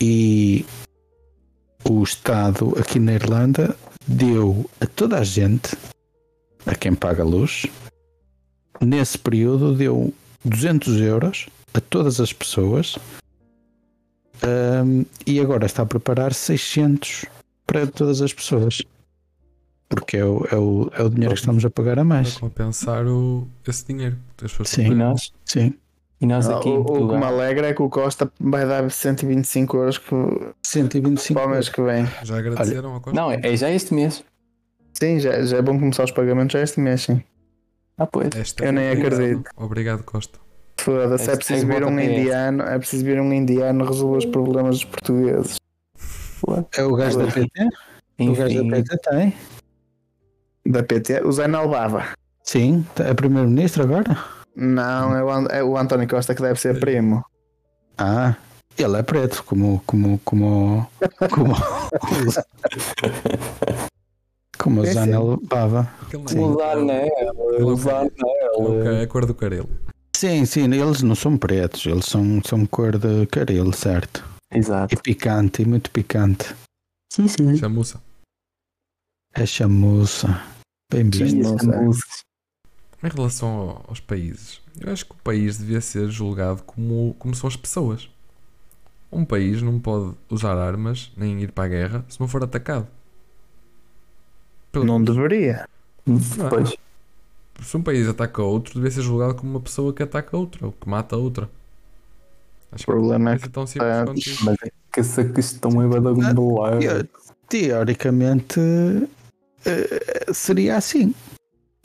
[0.00, 0.64] E
[1.84, 5.76] o Estado aqui na Irlanda deu a toda a gente,
[6.66, 7.66] a quem paga luz,
[8.80, 10.12] nesse período deu
[10.44, 12.96] 200 euros a todas as pessoas
[14.44, 17.24] um, e agora está a preparar 600
[17.66, 18.82] para todas as pessoas.
[19.88, 22.36] Porque é o, é o, é o dinheiro que estamos a pagar a Para mais.
[22.38, 24.16] compensar o, esse dinheiro.
[24.36, 24.94] que as pessoas Sim.
[24.94, 25.74] Nós, Sim,
[26.22, 28.88] e nós Ah, aqui o, o que me alegra é que o Costa vai dar
[28.88, 30.14] 125 euros que,
[30.62, 32.06] 125 para o mês que vem.
[32.22, 33.20] Já agradeceram a Costa?
[33.20, 34.24] Não, é, é já este mês.
[34.94, 37.20] Sim, já, já é bom começar os pagamentos já este mês, sim.
[37.98, 38.28] Ah, pois.
[38.36, 39.14] Esta Eu nem obrigado.
[39.14, 39.50] acredito.
[39.56, 40.38] Obrigado, Costa.
[40.78, 44.76] Foda-se, é preciso tem vir um indiano, é preciso vir um indiano resolver os problemas
[44.76, 45.56] dos portugueses.
[46.76, 47.68] é o gajo da PT?
[48.20, 49.34] O gajo da PT tem.
[50.66, 52.04] Da PT, o Zé Nalbava.
[52.44, 54.41] Sim, é primeiro-ministro agora?
[54.54, 57.24] Não, é o, é o António Costa que deve ser primo.
[57.96, 58.36] Ah,
[58.78, 59.82] ele é preto, como.
[59.86, 60.18] como.
[60.24, 60.86] como.
[61.30, 61.54] como.
[64.58, 64.92] como o É.
[64.92, 65.88] Zanel Bava.
[66.02, 66.36] Aquele Sim.
[66.36, 69.68] não é- Usar anel, usar é o ca- é a cor do caril.
[70.16, 74.24] Sim, sim, eles não são pretos, eles são, são cor de caril, certo?
[74.52, 74.94] Exato.
[74.94, 76.54] E picante, e muito picante.
[77.12, 77.56] Sim, sim.
[77.56, 78.00] Chamuça.
[79.34, 80.40] É chamuça.
[80.92, 81.56] Bem visto.
[83.02, 87.34] Em relação ao- aos países, eu acho que o país devia ser julgado como, como
[87.34, 88.08] são as pessoas.
[89.10, 92.86] Um país não pode usar armas nem ir para a guerra se não for atacado.
[94.70, 95.68] Pelo- Não deveria.
[96.48, 96.74] Pois.
[97.62, 100.72] Se um país ataca outro, devia ser julgado como uma pessoa que ataca outra ou
[100.72, 101.50] que mata outra.
[102.72, 104.44] Acho O problema é que é tão simples ah, quanto isso.
[104.44, 106.78] Mas é que essa questão é badalhoar.
[106.80, 107.08] Te-
[107.48, 108.58] Teoricamente
[109.66, 111.14] eh, seria assim.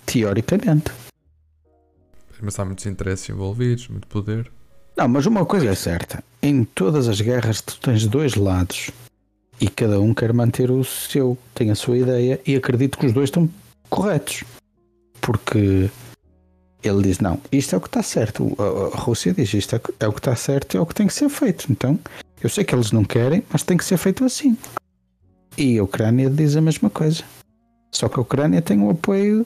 [0.06, 0.90] Teoricamente.
[2.42, 4.50] Mas há muitos interesses envolvidos, muito poder.
[4.96, 8.90] Não, mas uma coisa é certa: em todas as guerras tu tens dois lados
[9.60, 13.14] e cada um quer manter o seu, tem a sua ideia e acredito que os
[13.14, 13.50] dois estão
[13.90, 14.44] corretos.
[15.22, 15.90] Porque
[16.84, 18.56] ele diz: não, isto é o que está certo.
[18.60, 21.08] A- Rússia diz: isto é é o que está certo e é o que tem
[21.08, 21.72] que ser feito.
[21.72, 22.00] Então
[22.42, 24.58] eu sei que eles não querem, mas tem que ser feito assim.
[25.58, 27.24] E a Ucrânia diz a mesma coisa.
[27.92, 29.46] Só que a Ucrânia tem o apoio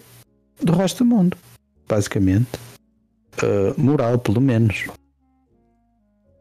[0.62, 1.38] do resto do mundo,
[1.88, 2.49] basicamente.
[3.41, 4.85] Uh, moral, pelo menos.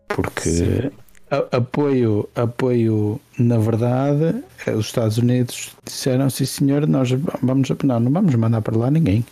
[0.09, 0.91] Porque
[1.31, 7.11] a- apoio, apoio, na verdade, eh, os Estados Unidos disseram: sim, senhor, nós
[7.43, 7.69] vamos.
[7.85, 9.25] Não, não vamos mandar para lá ninguém.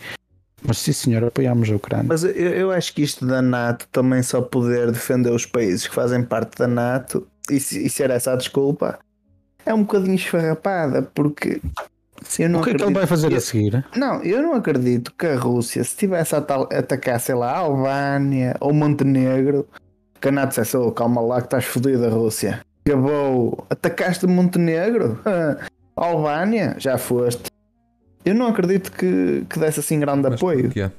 [0.62, 2.06] Mas sim, senhor, apoiamos a Ucrânia.
[2.08, 5.94] Mas eu, eu acho que isto da NATO também só poder defender os países que
[5.94, 8.98] fazem parte da NATO e, e ser essa a desculpa
[9.64, 11.60] é um bocadinho esfarrapada, porque
[12.24, 13.84] se eu não o que é que ele vai fazer a seguir?
[13.96, 17.58] Não, eu não acredito que a Rússia, se tivesse a tal- atacar, sei lá, a
[17.58, 19.66] Albânia ou Montenegro,
[20.20, 22.60] que a NATO dissesse, oh, calma lá que estás fodida, Rússia.
[22.86, 25.20] Acabou, atacaste Montenegro?
[25.24, 25.58] Ah,
[25.96, 26.74] Albânia?
[26.78, 27.50] Já foste.
[28.24, 30.90] Eu não acredito que, que desse assim grande Mas apoio porquê?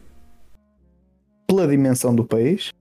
[1.47, 2.71] pela dimensão do país.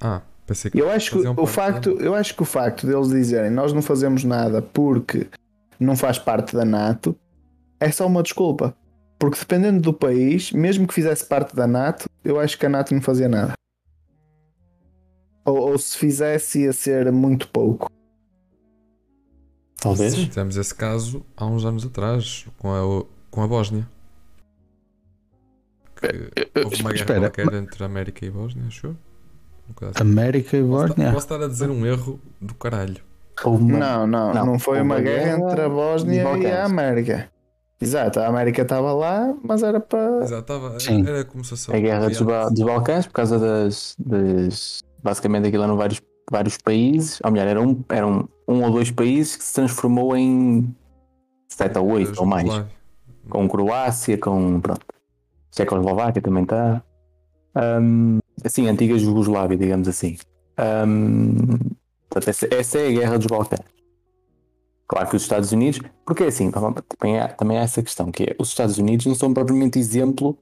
[0.00, 3.08] Ah, pensei que Eu acho que faziam o facto, eu acho que o facto deles
[3.08, 5.26] dizerem nós não fazemos nada porque
[5.78, 7.16] não faz parte da NATO
[7.80, 8.76] é só uma desculpa.
[9.18, 12.94] Porque dependendo do país, mesmo que fizesse parte da NATO, eu acho que a NATO
[12.94, 13.54] não fazia nada.
[15.44, 17.90] Ou, ou se fizesse ia ser muito pouco.
[19.80, 20.14] Talvez.
[20.14, 23.86] Sim, tivemos esse caso há uns anos atrás com a, com a Bósnia.
[25.96, 26.06] Que
[26.64, 28.96] houve uma guerra Espera, qualquer entre a América e a Bósnia, acho eu.
[29.68, 30.02] Bocado assim.
[30.10, 31.06] América e Bósnia?
[31.12, 33.02] posso estar a dizer um erro do caralho.
[33.44, 36.64] Uma- Não, não, não, Não, foi uma uma guerra guerra entre a Bósnia e a
[36.64, 37.30] América.
[37.80, 40.22] Exato, a América estava lá, mas era para.
[40.22, 41.06] Exato, estava, Sim.
[41.06, 42.20] era como se fosse A guerra dos.
[42.22, 47.46] Ba- dos Balcãs, por causa das, das- Basicamente aquilo eram vários, vários países, ou melhor,
[47.46, 50.74] eram, eram um ou dois países que se transformou em
[51.48, 52.44] sete ou oito ou mais.
[52.44, 52.76] Jugoslávia.
[53.28, 54.60] Com Croácia, com.
[54.60, 54.84] Pronto.
[55.52, 56.82] Tchecoslováquia também está.
[57.54, 60.16] Ahm, assim, antiga Jugoslávia, digamos assim.
[60.56, 61.58] Ahm,
[62.08, 63.60] portanto, essa, essa é a guerra dos Balcãs.
[64.88, 68.22] Claro que os Estados Unidos, porque é assim, também há, também há essa questão, que
[68.22, 70.38] é os Estados Unidos não são propriamente exemplo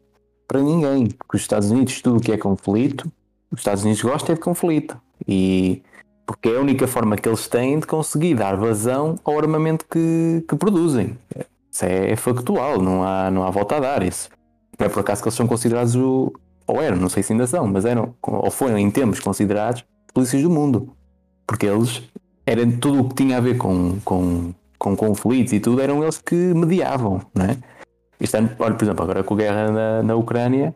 [0.46, 3.10] para ninguém, porque os Estados Unidos, tudo o que é conflito,
[3.50, 5.00] os Estados Unidos gostam é de conflito.
[5.26, 5.82] E
[6.26, 10.44] porque é a única forma que eles têm de conseguir dar vazão ao armamento que,
[10.48, 11.18] que produzem.
[11.70, 14.28] Isso é factual, não há, não há volta a dar isso.
[14.78, 16.32] Não é por acaso que eles são considerados o.
[16.66, 19.84] Ou eram, não sei se ainda são, mas eram, ou foram em tempos considerados
[20.14, 20.94] polícias do mundo.
[21.46, 22.02] Porque eles
[22.46, 26.18] eram tudo o que tinha a ver com, com, com conflitos e tudo, eram eles
[26.18, 27.56] que mediavam, não é?
[28.20, 30.74] Este ano, olha, por exemplo, agora com a guerra na, na Ucrânia,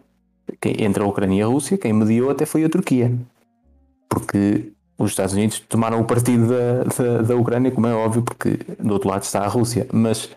[0.61, 3.13] quem, entre a Ucrânia e a Rússia, quem mediou até foi a Turquia.
[4.09, 8.59] Porque os Estados Unidos tomaram o partido da, da, da Ucrânia, como é óbvio, porque
[8.79, 9.87] do outro lado está a Rússia.
[9.93, 10.31] Mas.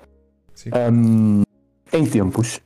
[0.92, 1.42] Um,
[1.92, 2.62] em tempos,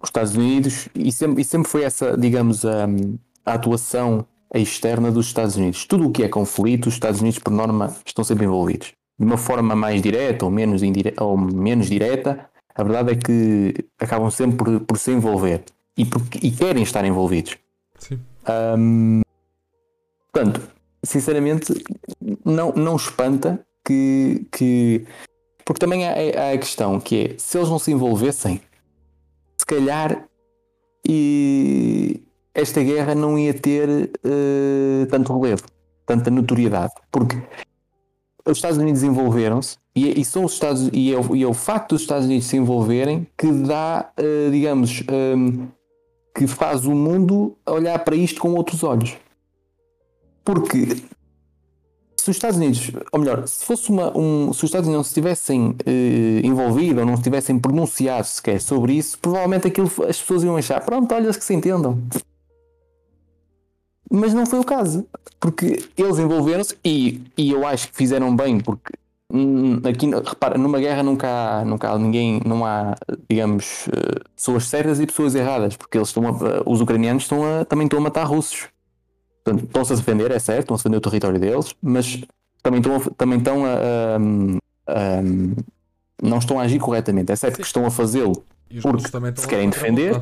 [0.00, 2.86] os Estados Unidos, e sempre, e sempre foi essa, digamos, a,
[3.44, 4.26] a atuação
[4.58, 5.84] externa dos Estados Unidos.
[5.84, 8.92] Tudo o que é conflito, os Estados Unidos, por norma, estão sempre envolvidos.
[9.18, 10.82] De uma forma mais direta ou menos,
[11.18, 15.62] ou menos direta, a verdade é que acabam sempre por, por se envolver
[15.96, 17.56] e, por, e querem estar envolvidos.
[17.98, 18.18] Sim.
[18.78, 19.20] Um,
[20.32, 20.66] portanto,
[21.04, 21.84] sinceramente,
[22.44, 25.04] não, não espanta que, que.
[25.64, 28.60] Porque também há, há a questão que é: se eles não se envolvessem,
[29.58, 30.24] se calhar
[31.06, 32.22] e
[32.54, 35.64] esta guerra não ia ter uh, tanto relevo,
[36.06, 36.92] tanta notoriedade.
[37.10, 37.36] Porque
[38.46, 41.54] os Estados Unidos envolveram-se e, e, são os Estados e é, o, e é, o,
[41.54, 45.68] facto dos Estados Unidos se envolverem que dá, uh, digamos, um,
[46.34, 49.16] que faz o mundo olhar para isto com outros olhos.
[50.44, 50.96] Porque
[52.16, 55.08] se os Estados Unidos, ou melhor, se fosse uma, um, se os Estados Unidos não
[55.08, 60.20] se tivessem eh, envolvido ou não se tivessem pronunciado sequer sobre isso, provavelmente aquilo as
[60.20, 61.98] pessoas iam achar, pronto, olha que se entendam.
[64.10, 65.06] Mas não foi o caso,
[65.38, 68.92] porque eles envolveram-se e, e eu acho que fizeram bem, porque
[69.32, 72.96] hum, aqui, repara, numa guerra nunca há, nunca há ninguém, não há,
[73.28, 77.64] digamos, eh, pessoas certas e pessoas erradas, porque eles estão a, os ucranianos estão a,
[77.64, 78.68] também estão a matar russos.
[79.44, 82.20] Portanto, estão-se a defender, é certo, estão a defender o território deles, mas
[82.62, 85.22] também estão a, também estão a, a, a
[86.22, 87.32] não estão a agir corretamente.
[87.32, 87.62] É certo Sim.
[87.62, 88.44] que estão a fazê-lo
[88.82, 89.08] porque
[89.40, 90.20] se querem defender.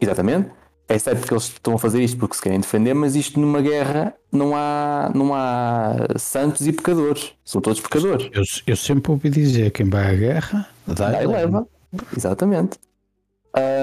[0.00, 0.50] Exatamente.
[0.88, 3.60] É certo que eles estão a fazer isto porque se querem defender, mas isto numa
[3.60, 7.32] guerra não há, não há santos e pecadores.
[7.44, 8.30] São todos pecadores.
[8.32, 11.58] Eu, eu sempre ouvi dizer quem vai à guerra dá, dá e leva.
[11.58, 11.68] leva.
[12.16, 12.78] Exatamente.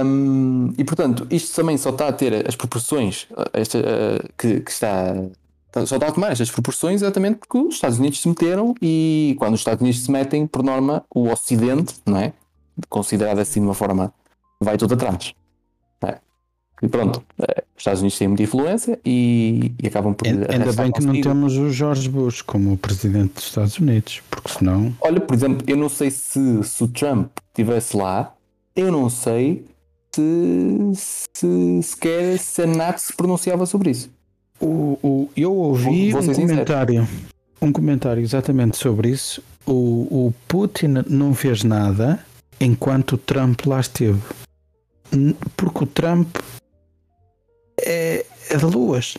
[0.03, 4.71] Um, e portanto, isto também só está a ter as proporções esta, uh, que, que,
[4.71, 5.15] está.
[5.85, 9.55] Só está a tomar estas proporções exatamente porque os Estados Unidos se meteram e quando
[9.55, 12.31] os Estados Unidos se metem, por norma, o Ocidente, não é?
[12.87, 14.13] Considerado assim de uma forma,
[14.59, 15.33] vai tudo atrás.
[16.81, 20.27] E pronto, é, os Estados Unidos têm muita influência e, e acabam por.
[20.27, 24.93] Ainda bem que não temos o George Bush como presidente dos Estados Unidos, porque senão.
[25.01, 28.33] Olha, por exemplo, eu não sei se, se o Trump estivesse lá,
[28.75, 29.65] eu não sei
[30.13, 30.91] se,
[31.33, 34.09] se sequer se a NATO se pronunciava sobre isso.
[34.59, 37.07] O, o, eu ouvi um comentário,
[37.61, 39.41] um comentário exatamente sobre isso.
[39.65, 42.23] O, o Putin não fez nada
[42.59, 44.21] enquanto o Trump lá esteve.
[45.55, 46.37] Porque o Trump
[47.81, 49.17] é, é de luas.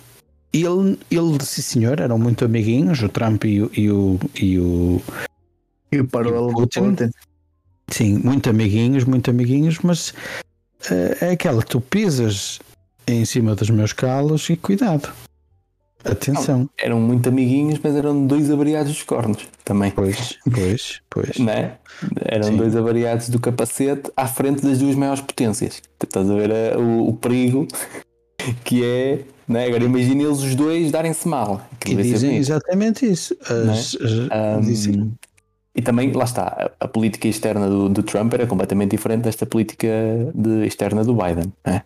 [0.53, 3.71] Ele, ele, sim senhor, eram muito amiguinhos, o Trump e o.
[3.75, 5.03] E o, e o,
[5.93, 6.95] e o Putin.
[6.95, 7.11] Putin.
[7.89, 10.11] Sim, muito amiguinhos, muito amiguinhos, mas
[10.91, 12.59] uh, é aquela que tu pisas
[13.07, 15.13] em cima dos meus calos e cuidado.
[16.05, 16.59] Atenção.
[16.59, 19.91] Não, eram muito amiguinhos, mas eram dois avariados dos cornos também.
[19.91, 21.39] Pois, pois, pois.
[21.39, 21.79] Não é?
[22.27, 22.57] Eram Sim.
[22.57, 25.83] dois avariados do capacete à frente das duas maiores potências.
[26.03, 27.67] Estás a ver uh, o, o, perigo
[28.55, 29.21] que é.
[29.47, 29.67] Não é?
[29.67, 31.63] Agora imagina eles os dois darem-se mal.
[31.79, 33.37] Que dizem exatamente isso.
[33.43, 34.59] As, é?
[34.59, 35.13] as, um.
[35.75, 39.45] E também, lá está, a, a política externa do, do, Trump era completamente diferente desta
[39.45, 39.87] política
[40.35, 41.53] de, externa do Biden.
[41.65, 41.83] Né?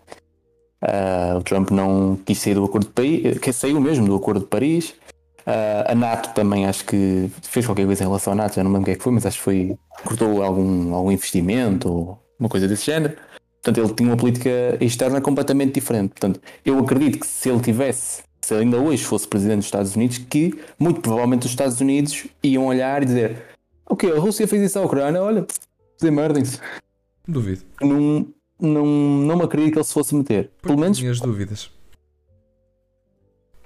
[0.82, 4.40] Uh, o Trump não quis sair do Acordo de Paris, que saiu mesmo do Acordo
[4.40, 4.94] de Paris.
[5.40, 8.70] Uh, a NATO também acho que fez qualquer coisa em relação à NATO, já não
[8.70, 12.18] lembro o que é que foi, mas acho que foi cortou algum, algum investimento ou
[12.38, 13.16] uma coisa desse género.
[13.62, 14.50] Portanto, ele tinha uma política
[14.80, 16.11] externa completamente diferente.
[16.11, 19.94] Portanto, eu acredito que se ele tivesse, se ele ainda hoje fosse presidente dos Estados
[19.94, 23.50] Unidos, que muito provavelmente os Estados Unidos iam olhar e dizer
[23.90, 25.44] Ok, a Rússia fez isso à Ucrânia, olha,
[25.98, 26.61] desemmerdem-se.
[27.26, 27.62] Duvido.
[27.80, 28.24] Não,
[28.61, 30.48] não, não me acredito que ele se fosse meter.
[30.62, 31.00] Pelo menos.
[31.00, 31.68] Minhas dúvidas.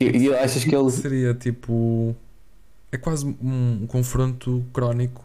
[0.01, 0.90] E, e achas que ele.
[0.90, 2.16] Seria tipo.
[2.90, 5.22] É quase um confronto crónico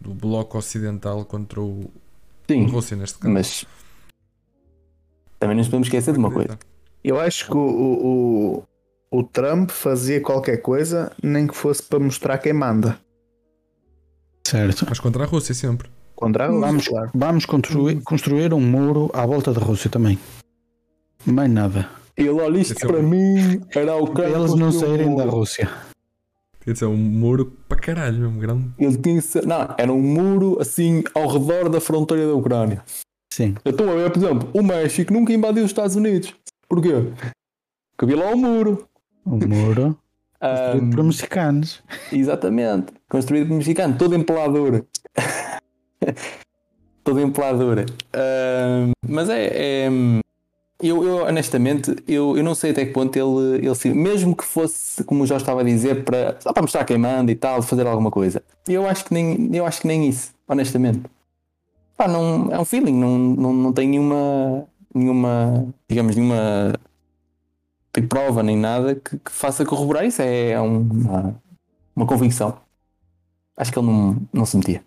[0.00, 1.88] do bloco ocidental contra o.
[2.48, 3.32] Sim, Rússia, neste caso.
[3.32, 3.64] Mas.
[5.38, 6.58] Também nos podemos esquecer de uma coisa.
[7.04, 8.62] Eu acho que o,
[9.10, 12.98] o, o Trump fazia qualquer coisa, nem que fosse para mostrar quem manda.
[14.46, 14.86] Certo.
[14.88, 15.90] Mas contra a Rússia sempre.
[16.14, 17.10] Contra a Rússia, vamos, claro.
[17.14, 20.18] Vamos construir, construir um muro à volta da Rússia também.
[21.24, 21.88] Mais nada.
[22.16, 24.30] Ele olha isto para mim, era o cara.
[24.30, 25.68] Eles não saírem da Rússia.
[26.60, 28.70] Quer dizer, um muro para caralho, mesmo grande.
[28.78, 32.82] Ele tinha Não, era um muro assim ao redor da fronteira da Ucrânia.
[33.36, 33.54] Sim.
[33.66, 36.34] A ver, por exemplo, o México nunca invadiu os Estados Unidos.
[36.66, 37.12] Porquê?
[37.94, 38.88] Porque havia lá um muro.
[39.26, 39.98] Um muro.
[40.40, 41.82] Construído um, por mexicanos.
[42.10, 42.94] Exatamente.
[43.06, 44.86] Construído por mexicanos, todo em peladura.
[47.04, 47.84] todo em peladura.
[48.14, 49.50] Um, mas é.
[49.52, 49.88] é
[50.80, 55.04] eu, eu, honestamente, eu, eu não sei até que ponto ele, ele mesmo que fosse,
[55.04, 57.86] como o Jorge estava a dizer, para, só para mostrar quem manda e tal, fazer
[57.86, 58.42] alguma coisa.
[58.66, 61.02] Eu acho que nem, eu acho que nem isso, honestamente.
[61.96, 66.74] Pá, não, é um feeling, não, não, não tem nenhuma, nenhuma, digamos, nenhuma
[68.08, 70.20] prova nem nada que, que faça corroborar isso.
[70.20, 71.40] É, é um- uma,
[71.94, 72.58] uma convicção.
[73.56, 74.84] Acho que ele não, não se metia,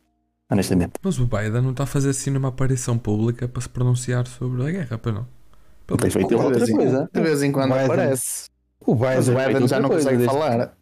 [0.52, 0.94] honestamente.
[1.02, 4.62] Mas o Biden não está a fazer assim numa aparição pública para se pronunciar sobre
[4.68, 5.28] a guerra, para não?
[5.90, 7.10] Ele tem feito De outra vez em- coisa.
[7.12, 7.86] De vez em quando Biden.
[7.86, 8.48] aparece.
[8.86, 10.74] O Mas o Biden, Biden já não consegue falar.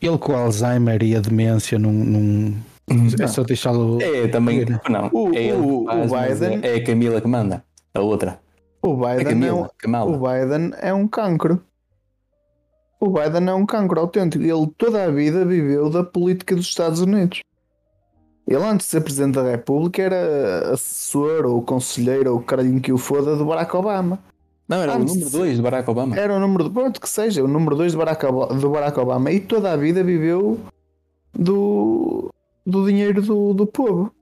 [0.00, 1.92] ele com Alzheimer e a demência não.
[1.92, 2.54] não
[3.20, 4.00] é só deixá-lo.
[4.02, 4.64] É também.
[4.88, 7.64] Não, O- é ele o- faz, o mas Biden- É, é a Camila que manda.
[7.94, 8.40] A outra.
[8.82, 9.70] O É a Biden, é um, Camila.
[9.78, 10.10] Kamala.
[10.10, 11.62] o Biden é um cancro.
[13.00, 14.42] O Biden é um cancro autêntico.
[14.44, 17.40] Ele toda a vida viveu da política dos Estados Unidos.
[18.46, 22.98] Ele, antes de ser Presidente da República, era assessor ou conselheiro ou caralho que o
[22.98, 24.18] foda do Barack Obama.
[24.68, 26.16] Não, era o Antes número de- 2 de Barack Obama.
[26.18, 29.30] Era o número, pronto, que seja, o número 2 do Barack, Ob- do Barack Obama.
[29.30, 30.58] E toda a vida viveu
[31.32, 32.30] do,
[32.66, 34.12] do dinheiro do, do povo.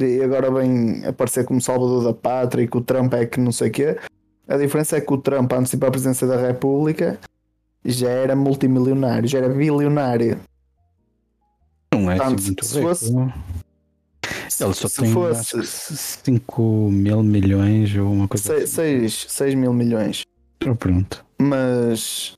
[0.00, 3.50] E agora vem aparecer como salvador da pátria e que o Trump é que não
[3.52, 3.98] sei o quê.
[4.46, 7.18] A diferença é que o Trump, antes de ir para a presidência da República,
[7.84, 10.38] já era multimilionário, já era bilionário.
[11.92, 12.88] Não é assim Portanto, muito se rico.
[12.88, 13.12] fosse-
[14.64, 20.24] Ele só se tem fosse- 5 mil milhões ou uma coisa 6 mil milhões.
[20.62, 20.74] assim.
[20.74, 21.24] Pronto.
[21.40, 22.36] mas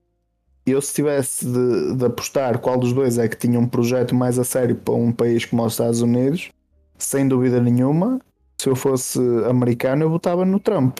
[0.66, 4.38] eu se tivesse de, de apostar qual dos dois é que tinha um projeto mais
[4.38, 6.50] a sério para um país como os Estados Unidos,
[6.98, 8.20] sem dúvida nenhuma,
[8.60, 10.98] se eu fosse americano eu votava no Trump,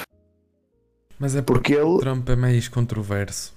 [1.18, 3.54] Mas é porque porque o ele Trump é mais controverso.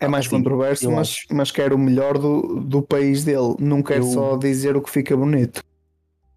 [0.00, 3.98] é mais sim, controverso, mas, mas quer o melhor do, do país dele, não quer
[3.98, 5.62] Eu- só dizer o que fica bonito.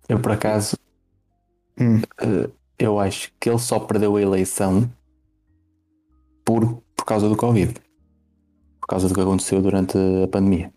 [0.08, 0.78] Eu, por acaso,
[1.80, 2.02] Hum.
[2.22, 4.90] eh, eu acho que ele só perdeu a eleição
[6.46, 7.74] por, por causa do Covid.
[8.82, 10.72] Por causa do que aconteceu durante a pandemia.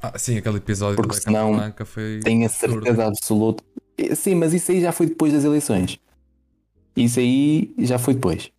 [0.00, 2.20] Ah, sim, aquele episódio Porque da senão Casa Branca foi.
[2.22, 3.62] Tenho a certeza absoluta.
[4.14, 5.98] Sim, mas isso aí já foi depois das eleições.
[6.96, 8.50] Isso aí já foi depois.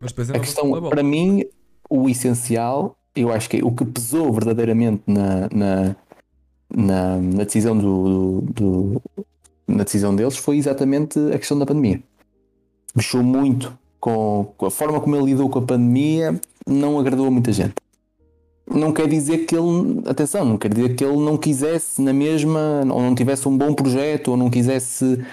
[0.00, 1.44] Mas depois a questão, para mim,
[1.90, 5.96] o essencial, eu acho que o que pesou verdadeiramente na, na,
[6.74, 9.02] na, na decisão do, do- do-
[9.68, 12.02] na decisão deles foi exatamente a questão da pandemia.
[12.94, 17.30] Mexeu muito com, com a forma como ele lidou com a pandemia, não agradou a
[17.30, 17.72] muita gente.
[18.70, 22.82] Não quer dizer que ele, atenção, não quer dizer que ele não quisesse na mesma,
[22.82, 25.24] ou não tivesse um bom projeto, ou não quisesse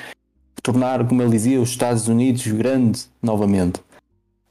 [0.64, 3.82] tornar, como ele dizia, os Estados Unidos grande novamente.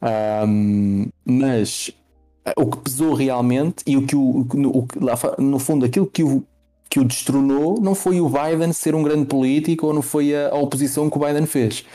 [0.03, 1.91] Ahm, mas
[2.45, 4.87] ah, o que pesou realmente e o que o, no,
[5.39, 6.45] no fundo aquilo que o,
[6.91, 10.51] que o destronou não foi o Biden ser um grande político ou não foi a,
[10.51, 11.87] a oposição que o Biden fez.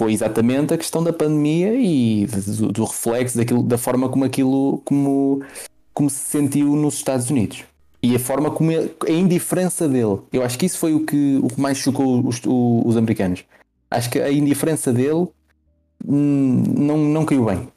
[0.00, 4.80] Foi exatamente a questão da pandemia e do, do reflexo daquilo, da forma como aquilo
[4.82, 5.42] como,
[5.92, 7.64] como se sentiu nos Estados Unidos.
[8.02, 10.20] E a forma como ele- a indiferença dele.
[10.32, 13.44] Eu acho que isso foi o que, o que mais chocou os, o- os americanos.
[13.90, 15.28] Acho que a indiferença dele
[16.08, 17.68] hum, não, não caiu bem.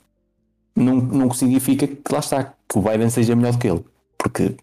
[0.74, 3.84] Não, não significa que lá está, que o Biden seja melhor do que ele.
[4.18, 4.56] Porque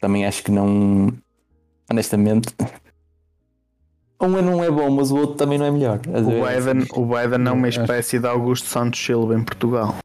[0.00, 1.12] também acho que não.
[1.90, 2.48] Honestamente.
[4.22, 6.00] Um não é bom, mas o outro também não é melhor.
[6.14, 9.96] Às O Biden, o Biden é uma espécie de Augusto Santos Silva em Portugal.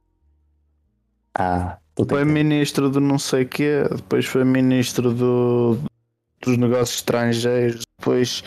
[1.37, 1.77] Ah,
[2.09, 5.77] Foi ministro do não sei quê, depois foi ministro do,
[6.41, 8.43] dos negócios estrangeiros, depois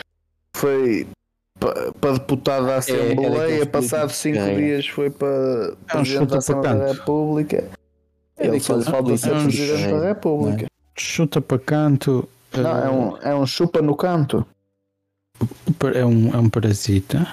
[0.53, 1.07] foi
[1.59, 4.55] pa- para deputado da é Assembleia, daqueles passado cinco que é.
[4.55, 6.99] dias foi para É um presidente chuta da Assembleia para da canto.
[6.99, 7.67] República.
[8.37, 10.65] É Ele só lhe falta ser presidente da é, República.
[10.97, 12.27] Chuta para canto.
[12.57, 14.45] Não, é um, é um chupa no canto,
[15.95, 17.27] é um, é um parasita.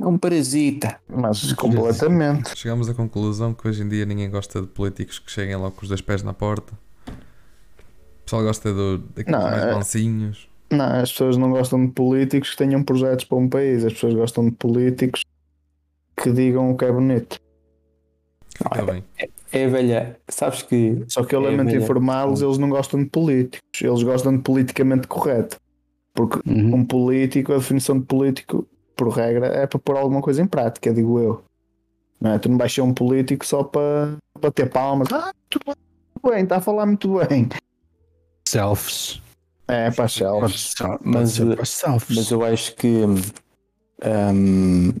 [0.00, 0.98] É um parasita.
[1.08, 2.56] mas completamente.
[2.56, 5.82] Chegamos à conclusão que hoje em dia ninguém gosta de políticos que cheguem logo com
[5.82, 6.72] os dois pés na porta.
[7.08, 10.48] O pessoal gosta do, daqueles Não, mais é- mansinhos.
[10.70, 14.14] Não, as pessoas não gostam de políticos que tenham projetos para um país, as pessoas
[14.14, 15.22] gostam de políticos
[16.16, 17.38] que digam o que é bonito.
[18.54, 19.04] Está bem.
[19.52, 20.16] É velha.
[20.28, 21.04] Sabes que.
[21.08, 25.06] Só que eu É, lamento informá-los, eles não gostam de políticos, eles gostam de politicamente
[25.06, 25.58] correto.
[26.14, 26.74] Porque Uhum.
[26.76, 30.92] um político, a definição de político, por regra, é para pôr alguma coisa em prática,
[30.92, 31.44] digo eu.
[32.20, 32.38] Não é?
[32.38, 35.08] Tu não vais ser um político só para bater palmas.
[35.12, 35.74] Ah, tudo bem,
[36.14, 37.48] muito bem, está a falar muito bem.
[38.46, 39.20] Selfies.
[39.66, 42.16] É, para pode Mas, eh, para selfies.
[42.16, 44.92] Mas eu acho que hum,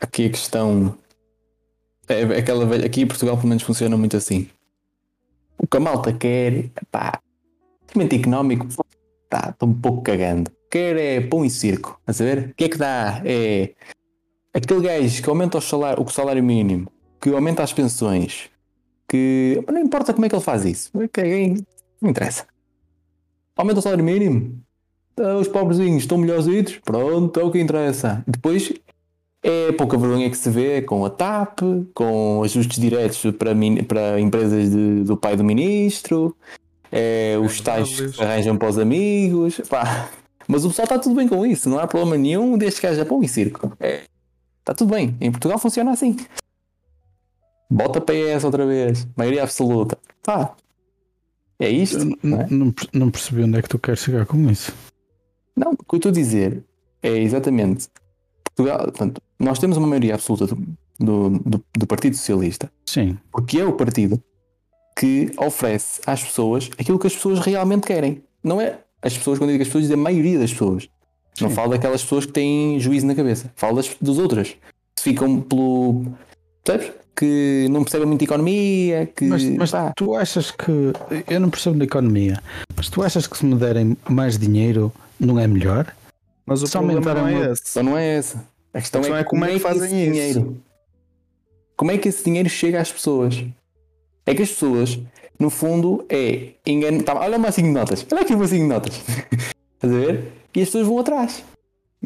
[0.00, 0.98] aqui a questão
[2.08, 4.48] é aquela velha, aqui em Portugal pelo menos funciona muito assim.
[5.58, 7.20] O que a malta quer, pá,
[7.94, 8.66] momento económico,
[9.28, 10.50] tá, estou um pouco cagando.
[10.70, 12.50] Quer é pão e circo, a saber?
[12.50, 13.22] O que é que dá?
[13.24, 13.74] É
[14.52, 18.50] aquele gajo que aumenta o salário, o salário mínimo, que aumenta as pensões,
[19.08, 21.56] que não importa como é que ele faz isso, caguei,
[22.00, 22.46] não interessa.
[23.56, 24.60] Aumenta o salário mínimo,
[25.18, 28.22] ah, os pobrezinhos estão melhorzitos, pronto, é o que interessa.
[28.26, 28.72] Depois
[29.42, 31.60] é pouca vergonha que se vê com a TAP,
[31.94, 33.52] com ajustes diretos para,
[33.86, 36.36] para empresas de- do pai do ministro,
[36.92, 39.60] é, os tais que arranjam para os amigos.
[39.68, 40.08] Pá.
[40.46, 43.04] Mas o pessoal está tudo bem com isso, não há problema nenhum desde que haja
[43.04, 43.70] pão e circo.
[43.78, 44.04] É,
[44.60, 45.14] está tudo bem.
[45.20, 46.16] Em Portugal funciona assim.
[47.70, 49.98] Bota PS outra vez, maioria absoluta.
[50.22, 50.54] Pá.
[51.58, 51.98] É isto.
[52.22, 52.46] Não é?
[52.92, 54.72] Não percebi onde é que tu queres chegar com isso.
[55.56, 56.64] Não, o que eu estou a dizer
[57.02, 57.88] é exatamente.
[58.54, 60.56] Portugal, portanto, nós temos uma maioria absoluta do,
[60.98, 64.22] do, do- do Partido Socialista, Sim, porque é o partido
[64.98, 68.20] que oferece às pessoas aquilo que as pessoas realmente querem.
[68.42, 70.88] Não é as pessoas, quando eu digo as pessoas, digo a maioria das pessoas.
[71.40, 71.54] Não Sim.
[71.54, 73.52] falo daquelas pessoas que têm juízo na cabeça.
[73.54, 74.56] Falo das, das outras.
[74.96, 76.04] Que ficam pelo.
[76.66, 76.90] Sabes?
[77.14, 79.06] Que não percebem muito de economia.
[79.14, 80.72] Que, mas, mas tu achas que.
[81.28, 82.42] Eu não percebo da economia,
[82.76, 85.94] mas tu achas que se me derem mais dinheiro não é melhor?
[86.44, 87.62] Mas o Só problema não é uma- esse.
[87.66, 88.44] Só não é essa.
[88.74, 90.12] A questão, A questão é, é como é que fazem esse isso.
[90.40, 90.62] dinheiro.
[91.76, 93.44] Como é que esse dinheiro chega às pessoas?
[94.28, 95.00] É que as pessoas,
[95.38, 97.02] no fundo, é engano.
[97.02, 98.06] Tá, olha o massinho de notas.
[98.12, 98.94] Olha aqui o massinho de notas.
[99.74, 100.32] Estás a ver?
[100.54, 101.44] E as pessoas vão atrás.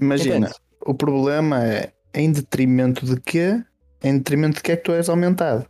[0.00, 0.50] Imagina,
[0.84, 3.62] o problema é em detrimento de quê?
[4.02, 5.66] Em detrimento de que é que tu és aumentado.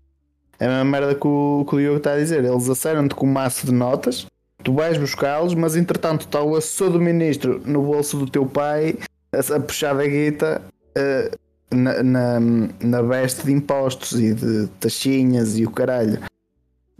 [0.58, 2.44] É a mesma merda que o, que o Diogo está a dizer.
[2.44, 4.26] Eles aceram-te com um maço de notas,
[4.62, 8.96] tu vais buscá-los, mas entretanto está o assessor do ministro no bolso do teu pai
[9.32, 10.62] a, a puxar da guita
[10.94, 11.30] eh,
[11.70, 12.40] na, na,
[12.80, 16.20] na veste de impostos e de taxinhas e o caralho.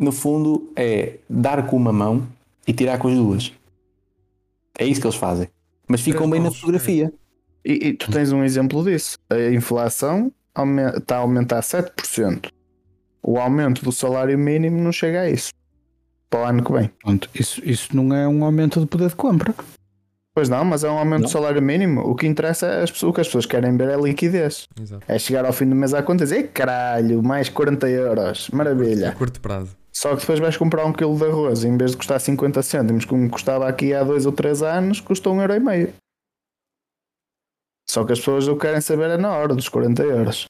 [0.02, 2.26] No fundo, é dar com uma mão
[2.66, 3.52] e tirar com as duas.
[4.78, 5.48] É isso que eles fazem.
[5.86, 7.12] Mas ficam bem na fotografia.
[7.64, 9.16] E, e tu tens um exemplo disso.
[9.30, 10.32] A inflação
[10.98, 12.48] está a aumentar 7%.
[13.22, 15.52] O aumento do salário mínimo não chega a isso.
[16.28, 16.90] Para o ano que vem.
[17.04, 19.54] Pronto, isso, isso não é um aumento de poder de compra.
[20.34, 21.28] Pois não, mas é um aumento Não.
[21.28, 22.00] do salário mínimo.
[22.00, 24.66] O que interessa é as pessoas, o que as pessoas querem ver é liquidez.
[24.80, 25.04] Exato.
[25.06, 28.48] É chegar ao fim do mês à conta e dizer, "Ei, caralho, mais 40 euros,
[28.50, 29.12] A maravilha.
[29.12, 29.76] curto prazo.
[29.92, 33.04] Só que depois vais comprar um quilo de arroz, em vez de custar 50 cêntimos,
[33.04, 35.92] como custava aqui há dois ou três anos, custou um euro e meio.
[37.88, 40.46] Só que as pessoas o que querem saber é na hora dos 40 euros.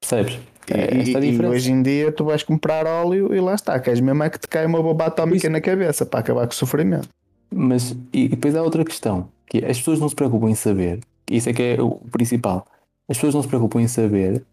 [0.00, 0.34] Percebes?
[0.68, 4.00] E, É e- e hoje em dia tu vais comprar óleo e lá está, queres
[4.00, 5.50] mesmo é que te cai uma bomba atómica Isso.
[5.50, 7.08] na cabeça para acabar com o sofrimento.
[7.52, 10.54] Mas e, e depois há outra questão, que é, as pessoas não se preocupam em
[10.54, 12.64] saber, isso é que é o principal.
[13.08, 14.44] As pessoas não se preocupam em saber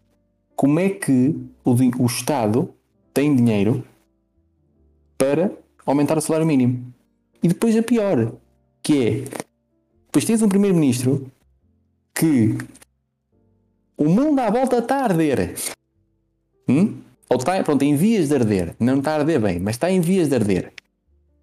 [0.56, 2.74] como é que o, o Estado
[3.14, 3.84] tem dinheiro
[5.18, 5.52] para
[5.84, 6.94] aumentar o salário mínimo.
[7.42, 8.32] E depois a pior,
[8.82, 9.48] que é
[10.06, 11.30] depois tens um primeiro-ministro
[12.14, 12.56] que
[13.96, 15.54] o mundo à volta está a arder.
[16.68, 17.00] Hum?
[17.28, 18.74] Ou está pronto, em vias de arder.
[18.80, 20.72] Não está a arder bem, mas está em vias de arder.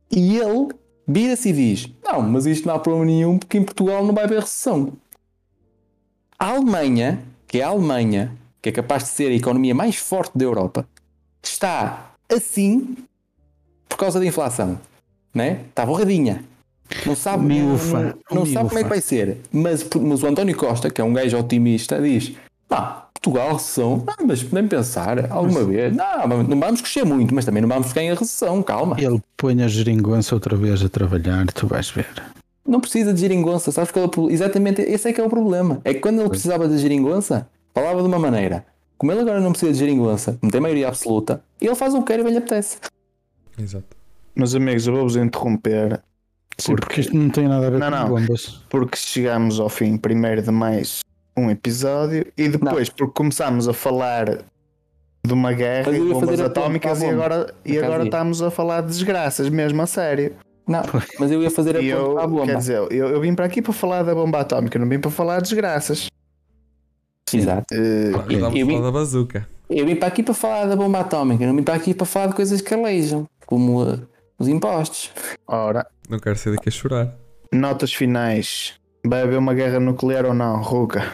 [0.09, 0.69] E ele
[1.07, 4.23] vira-se e diz: Não, mas isto não há problema nenhum porque em Portugal não vai
[4.23, 4.93] haver recessão.
[6.39, 10.37] A Alemanha, que é a Alemanha, que é capaz de ser a economia mais forte
[10.37, 10.87] da Europa,
[11.41, 12.97] está assim
[13.95, 14.77] por causa da inflação.
[15.33, 15.61] Né?
[15.69, 16.43] Está borradinha.
[17.05, 19.37] Não sabe, Miúfa, não, não sabe como é que vai ser.
[19.51, 22.33] Mas, mas o António Costa, que é um gajo otimista, diz:
[22.69, 24.03] Ah, Portugal, recessão.
[24.05, 25.95] Não, mas nem pensar alguma vez.
[25.95, 28.61] Não, não vamos crescer muito, mas também não vamos ficar em recessão.
[28.61, 28.97] Calma.
[28.99, 32.07] Ele põe a geringonça outra vez a trabalhar, tu vais ver.
[32.67, 35.29] Não precisa de geringonça, sabes qual é o pro- Exatamente, esse é que é o
[35.29, 35.81] problema.
[35.83, 38.65] É que quando ele precisava de geringonça, falava de uma maneira.
[38.97, 42.07] Como ele agora não precisa de geringonça, não tem maioria absoluta, ele faz o que
[42.07, 42.77] quer e bem lhe apetece.
[43.59, 43.85] Exato.
[44.35, 46.01] Meus amigos, eu vou-vos interromper
[46.57, 48.07] Sim, porque isto não tem nada a ver Não, com não.
[48.09, 48.61] bombas.
[48.69, 50.99] porque chegamos ao fim primeiro de mais
[51.37, 54.43] um episódio e depois porque começámos a falar
[55.25, 58.81] de uma guerra Mas e eu bombas atómicas e agora, e agora estamos a falar
[58.81, 60.33] de desgraças mesmo a sério.
[60.67, 60.81] Não,
[61.19, 62.45] mas eu ia fazer a E eu, para a bomba.
[62.47, 65.11] quer dizer, eu, eu vim para aqui para falar da bomba atómica, não vim para
[65.11, 66.07] falar de desgraças.
[67.33, 67.65] Exato.
[67.73, 69.47] Eh, Claro, já vamos eu falar vi- da bazuca.
[69.69, 72.27] Eu vim para aqui para falar da bomba atómica, não vim para aqui para falar
[72.27, 74.01] de coisas que aleijam, como uh,
[74.39, 75.11] os impostos.
[75.47, 77.13] ora, Não quero ser daqui a chorar.
[77.51, 78.73] notas finais.
[79.05, 81.11] Vai haver uma guerra nuclear ou não, Ruka?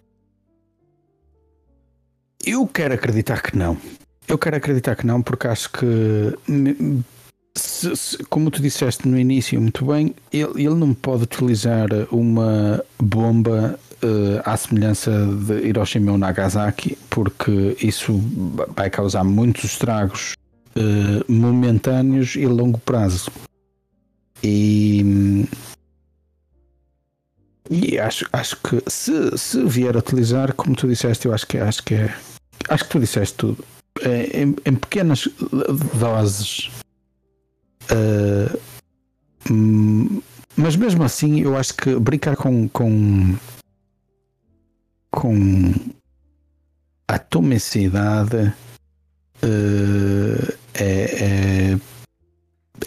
[2.45, 3.77] Eu quero acreditar que não.
[4.27, 5.85] Eu quero acreditar que não, porque acho que,
[7.55, 12.83] se- se- como tu disseste no início muito bem, ele, ele não pode utilizar uma
[12.97, 15.11] bomba eh, à semelhança
[15.45, 18.13] de Hiroshima ou Nagasaki, porque isso
[18.69, 20.33] vai causar muitos estragos
[20.75, 23.31] eh, momentâneos e longo prazo.
[24.43, 25.45] E,
[27.69, 31.57] e acho, acho que se, se vier a utilizar, como tu disseste, eu acho que,
[31.57, 32.15] acho que é.
[32.69, 33.63] Acho que tu disseste tudo.
[34.01, 35.27] É, em, em pequenas
[35.99, 36.71] doses,
[37.89, 38.57] eh,
[39.49, 40.21] hum,
[40.55, 42.67] mas mesmo assim, eu acho que brincar com.
[42.69, 43.35] com,
[45.11, 45.73] com
[47.07, 48.53] atomicidade
[49.43, 51.79] uh, é, é,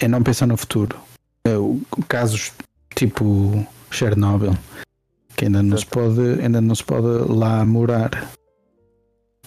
[0.01, 0.99] é, não pensar no futuro.
[1.47, 2.53] Uh, casos
[2.95, 4.57] tipo Chernobyl,
[5.37, 8.30] que ainda não, se pode, ainda não se pode lá morar.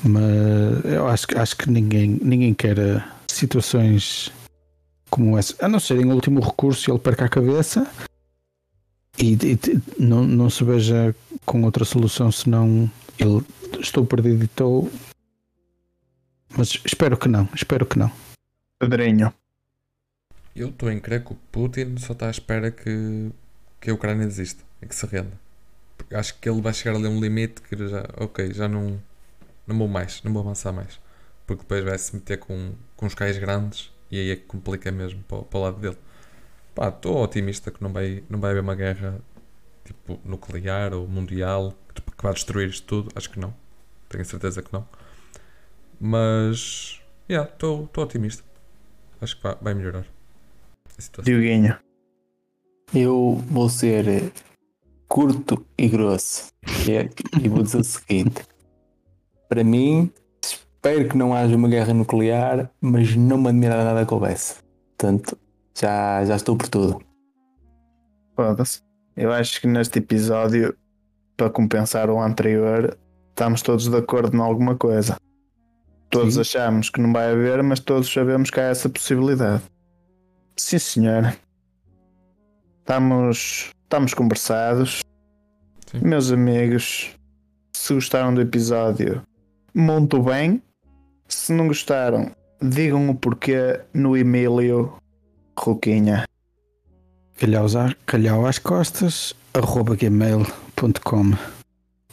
[0.04, 2.78] Mas eu acho, acho que ninguém, ninguém quer
[3.28, 4.32] situações
[5.10, 7.88] como essa, a não ser em último recurso ele perca a cabeça
[9.18, 9.60] e, e
[9.98, 11.16] não, não se veja
[11.46, 13.44] com outra solução senão ele
[13.80, 14.92] estou perdido e estou.
[16.56, 18.12] Mas espero que não, espero que não.
[18.80, 19.34] Pedrinho.
[20.56, 23.32] Eu estou em crer que o Putin só está à espera que,
[23.82, 25.40] que a Ucrânia desista e que se renda.
[25.98, 29.02] Porque acho que ele vai chegar ali a um limite que já, ok, já não,
[29.66, 31.00] não vou mais, não vou avançar mais.
[31.48, 34.92] Porque depois vai se meter com, com os cais grandes e aí é que complica
[34.92, 35.98] mesmo para, para o lado dele.
[36.76, 39.20] Pá, estou otimista que não vai, não vai haver uma guerra
[39.86, 43.10] tipo nuclear ou mundial que, que destruir isto tudo.
[43.16, 43.54] Acho que não.
[44.08, 44.88] Tenho certeza que não.
[46.00, 48.47] Mas, estou yeah, otimista.
[49.22, 50.06] Acho que vai, vai melhorar
[50.98, 51.24] a situação.
[51.24, 51.78] Dioguinho.
[52.94, 54.32] Eu vou ser
[55.08, 56.52] curto e grosso.
[57.42, 58.44] E vou dizer o seguinte:
[59.50, 60.12] para mim,
[60.42, 64.56] espero que não haja uma guerra nuclear, mas não me admira nada que houvesse.
[64.98, 65.38] Portanto,
[65.76, 67.02] já, já estou por tudo.
[68.36, 68.82] Foda-se.
[69.16, 70.76] Eu acho que neste episódio,
[71.36, 72.98] para compensar o anterior,
[73.30, 75.18] estamos todos de acordo em alguma coisa.
[76.10, 76.42] Todos Sim.
[76.42, 79.64] achamos que não vai haver, mas todos sabemos que há essa possibilidade.
[80.56, 81.38] Sim, senhor.
[82.80, 85.02] Estamos, estamos conversados.
[85.92, 86.00] Sim.
[86.02, 87.12] Meus amigos,
[87.74, 89.22] se gostaram do episódio,
[89.74, 90.62] muito bem.
[91.28, 92.32] Se não gostaram,
[92.62, 94.94] digam o porquê no Emílio
[95.58, 96.26] Roquinha.
[98.06, 101.34] Calhau, às costas, arroba gmail.com.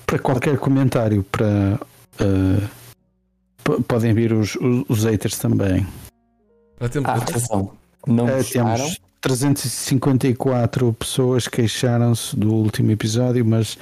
[0.05, 1.79] Para qualquer comentário, para.
[2.21, 2.84] Uh,
[3.87, 5.87] podem vir os, os, os haters também.
[6.81, 7.73] Ah, atenção.
[8.07, 13.79] Não uh, temos 354 pessoas queixaram-se do último episódio, mas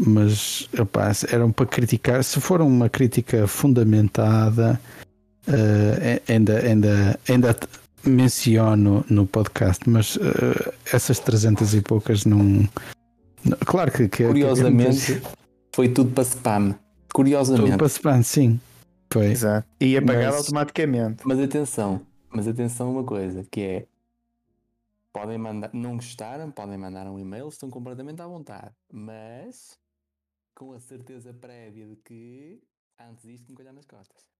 [0.00, 2.24] mas rapaz, eram para criticar.
[2.24, 4.80] Se for uma crítica fundamentada,
[5.46, 7.56] uh, ainda, ainda, ainda
[8.04, 12.66] menciono no podcast, mas uh, essas 300 e poucas não.
[13.66, 14.08] Claro que.
[14.08, 15.22] que Curiosamente, que
[15.74, 16.74] foi tudo para spam.
[17.12, 17.66] Curiosamente.
[17.66, 18.60] Tudo para spam, sim.
[19.12, 19.26] Foi.
[19.26, 19.68] Exato.
[19.80, 21.22] E apagado mas, automaticamente.
[21.26, 23.86] Mas atenção, mas atenção a uma coisa que é
[25.12, 29.78] podem mandar, não gostaram, podem mandar um e-mail, estão completamente à vontade, mas
[30.54, 32.62] com a certeza prévia de que
[32.98, 34.31] antes disto me colhar nas costas.